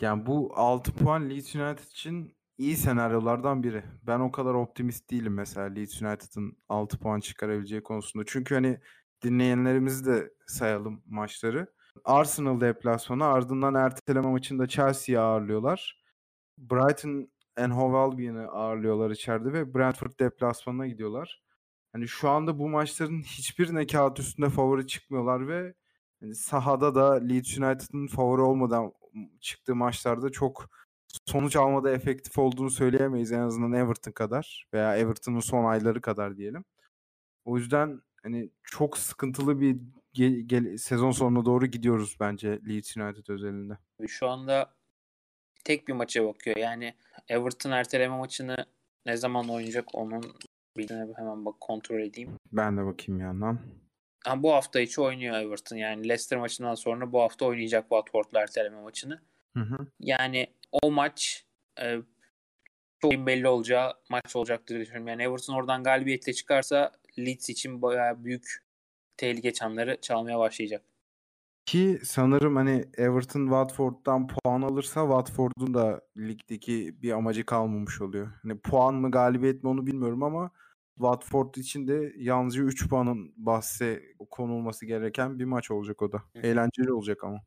Yani 0.00 0.26
bu 0.26 0.52
6 0.54 0.92
puan 0.94 1.30
Leeds 1.30 1.54
United 1.56 1.84
için 1.90 2.36
iyi 2.58 2.76
senaryolardan 2.76 3.62
biri. 3.62 3.82
Ben 4.02 4.20
o 4.20 4.30
kadar 4.32 4.54
optimist 4.54 5.10
değilim 5.10 5.34
mesela 5.34 5.66
Leeds 5.66 6.02
United'ın 6.02 6.56
6 6.68 6.98
puan 6.98 7.20
çıkarabileceği 7.20 7.82
konusunda. 7.82 8.24
Çünkü 8.28 8.54
hani 8.54 8.80
dinleyenlerimizi 9.22 10.06
de 10.06 10.30
sayalım 10.46 11.02
maçları. 11.06 11.66
Arsenal 12.04 12.60
deplasmanı 12.60 13.24
ardından 13.24 13.74
erteleme 13.74 14.30
maçında 14.30 14.66
Chelsea'yi 14.66 15.18
ağırlıyorlar. 15.20 16.02
Brighton 16.58 17.28
and 17.56 17.72
Hove 17.72 17.96
Albion'ı 17.96 18.48
ağırlıyorlar 18.48 19.10
içeride 19.10 19.52
ve 19.52 19.74
Brentford 19.74 20.12
deplasmanına 20.20 20.86
gidiyorlar. 20.86 21.42
Hani 21.92 22.08
şu 22.08 22.28
anda 22.28 22.58
bu 22.58 22.68
maçların 22.68 23.22
hiçbirine 23.22 23.86
kağıt 23.86 24.20
üstünde 24.20 24.50
favori 24.50 24.86
çıkmıyorlar 24.86 25.48
ve 25.48 25.74
hani 26.20 26.34
sahada 26.34 26.94
da 26.94 27.14
Leeds 27.14 27.58
United'ın 27.58 28.06
favori 28.06 28.42
olmadan 28.42 28.92
çıktığı 29.40 29.74
maçlarda 29.74 30.30
çok 30.30 30.68
sonuç 31.26 31.56
almada 31.56 31.90
efektif 31.90 32.38
olduğunu 32.38 32.70
söyleyemeyiz 32.70 33.32
en 33.32 33.40
azından 33.40 33.72
Everton 33.72 34.12
kadar 34.12 34.66
veya 34.74 34.96
Everton'un 34.96 35.40
son 35.40 35.64
ayları 35.64 36.00
kadar 36.00 36.36
diyelim. 36.36 36.64
O 37.44 37.58
yüzden 37.58 38.02
hani 38.28 38.50
çok 38.62 38.98
sıkıntılı 38.98 39.60
bir 39.60 39.76
ge- 40.14 40.40
gel- 40.40 40.76
sezon 40.76 41.10
sonuna 41.10 41.44
doğru 41.44 41.66
gidiyoruz 41.66 42.16
bence 42.20 42.48
Leeds 42.68 42.96
United 42.96 43.28
özelinde. 43.28 43.78
Şu 44.06 44.28
anda 44.28 44.74
tek 45.64 45.88
bir 45.88 45.92
maça 45.92 46.24
bakıyor. 46.24 46.56
Yani 46.56 46.94
Everton 47.28 47.70
erteleme 47.70 48.16
maçını 48.16 48.56
ne 49.06 49.16
zaman 49.16 49.48
oynayacak 49.48 49.94
onun 49.94 50.22
bildiğine 50.76 51.06
hemen 51.16 51.44
bak 51.44 51.60
kontrol 51.60 52.00
edeyim. 52.00 52.36
Ben 52.52 52.76
de 52.76 52.86
bakayım 52.86 53.20
yandan. 53.20 53.58
Ha, 54.24 54.42
bu 54.42 54.52
hafta 54.52 54.80
içi 54.80 55.00
oynuyor 55.00 55.36
Everton. 55.36 55.76
Yani 55.76 56.08
Leicester 56.08 56.38
maçından 56.38 56.74
sonra 56.74 57.12
bu 57.12 57.20
hafta 57.20 57.44
oynayacak 57.46 57.82
Watford'la 57.82 58.40
erteleme 58.40 58.80
maçını. 58.80 59.20
Hı 59.54 59.60
hı. 59.60 59.76
Yani 60.00 60.46
o 60.82 60.90
maç 60.90 61.44
e, 61.82 61.96
çok 63.00 63.12
belli 63.12 63.48
olacağı 63.48 63.94
maç 64.10 64.36
olacaktır 64.36 64.80
düşünüyorum. 64.80 65.08
Yani 65.08 65.22
Everton 65.22 65.54
oradan 65.54 65.82
galibiyetle 65.82 66.32
çıkarsa 66.32 66.92
Leeds 67.18 67.50
için 67.50 67.82
bayağı 67.82 68.24
büyük 68.24 68.68
tehlike 69.16 69.52
çanları 69.52 69.98
çalmaya 70.00 70.38
başlayacak. 70.38 70.84
Ki 71.66 72.00
sanırım 72.04 72.56
hani 72.56 72.84
Everton 72.96 73.44
Watford'dan 73.44 74.26
puan 74.28 74.62
alırsa 74.62 75.00
Watford'un 75.00 75.74
da 75.74 76.00
ligdeki 76.16 77.02
bir 77.02 77.12
amacı 77.12 77.46
kalmamış 77.46 78.00
oluyor. 78.00 78.28
Hani 78.42 78.58
puan 78.58 78.94
mı 78.94 79.10
galibiyet 79.10 79.62
mi 79.62 79.68
onu 79.68 79.86
bilmiyorum 79.86 80.22
ama 80.22 80.50
Watford 80.94 81.54
için 81.54 81.88
de 81.88 82.12
yalnızca 82.16 82.62
3 82.62 82.88
puanın 82.88 83.32
bahse 83.36 84.02
konulması 84.30 84.86
gereken 84.86 85.38
bir 85.38 85.44
maç 85.44 85.70
olacak 85.70 86.02
o 86.02 86.12
da. 86.12 86.18
Hı. 86.18 86.38
Eğlenceli 86.42 86.92
olacak 86.92 87.24
ama. 87.24 87.38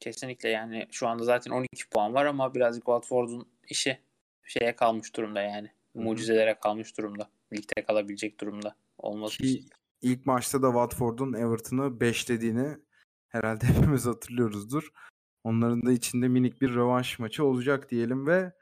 Kesinlikle 0.00 0.48
yani 0.48 0.86
şu 0.90 1.08
anda 1.08 1.24
zaten 1.24 1.50
12 1.50 1.88
puan 1.88 2.14
var 2.14 2.26
ama 2.26 2.54
birazcık 2.54 2.84
Watford'un 2.84 3.48
işi 3.68 3.98
şeye 4.42 4.76
kalmış 4.76 5.16
durumda 5.16 5.42
yani. 5.42 5.68
hı. 5.96 6.02
Mucizelere 6.02 6.58
kalmış 6.58 6.98
durumda. 6.98 7.30
Ligde 7.52 7.84
kalabilecek 7.84 8.40
durumda 8.40 8.76
olması 9.04 9.38
Ki 9.38 9.64
ilk 10.02 10.26
maçta 10.26 10.62
da 10.62 10.66
Watford'un 10.66 11.32
Everton'ı 11.32 12.00
5 12.00 12.28
dediğini 12.28 12.76
herhalde 13.28 13.66
hepimiz 13.66 14.06
hatırlıyoruzdur. 14.06 14.88
Onların 15.44 15.86
da 15.86 15.92
içinde 15.92 16.28
minik 16.28 16.60
bir 16.60 16.74
rövanş 16.74 17.18
maçı 17.18 17.44
olacak 17.44 17.90
diyelim 17.90 18.26
ve 18.26 18.52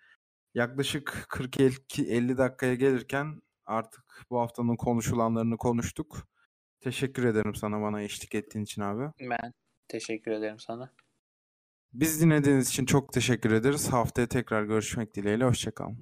yaklaşık 0.54 1.26
40-50 1.30 2.38
dakikaya 2.38 2.74
gelirken 2.74 3.40
artık 3.64 4.24
bu 4.30 4.40
haftanın 4.40 4.76
konuşulanlarını 4.76 5.56
konuştuk. 5.56 6.28
Teşekkür 6.80 7.24
ederim 7.24 7.54
sana 7.54 7.82
bana 7.82 8.02
eşlik 8.02 8.34
ettiğin 8.34 8.64
için 8.64 8.82
abi. 8.82 9.12
Ben 9.20 9.52
teşekkür 9.88 10.30
ederim 10.30 10.58
sana. 10.58 10.92
Biz 11.92 12.20
dinlediğiniz 12.20 12.68
için 12.68 12.86
çok 12.86 13.12
teşekkür 13.12 13.52
ederiz. 13.52 13.92
Haftaya 13.92 14.26
tekrar 14.26 14.64
görüşmek 14.64 15.14
dileğiyle. 15.14 15.44
Hoşçakalın. 15.44 15.98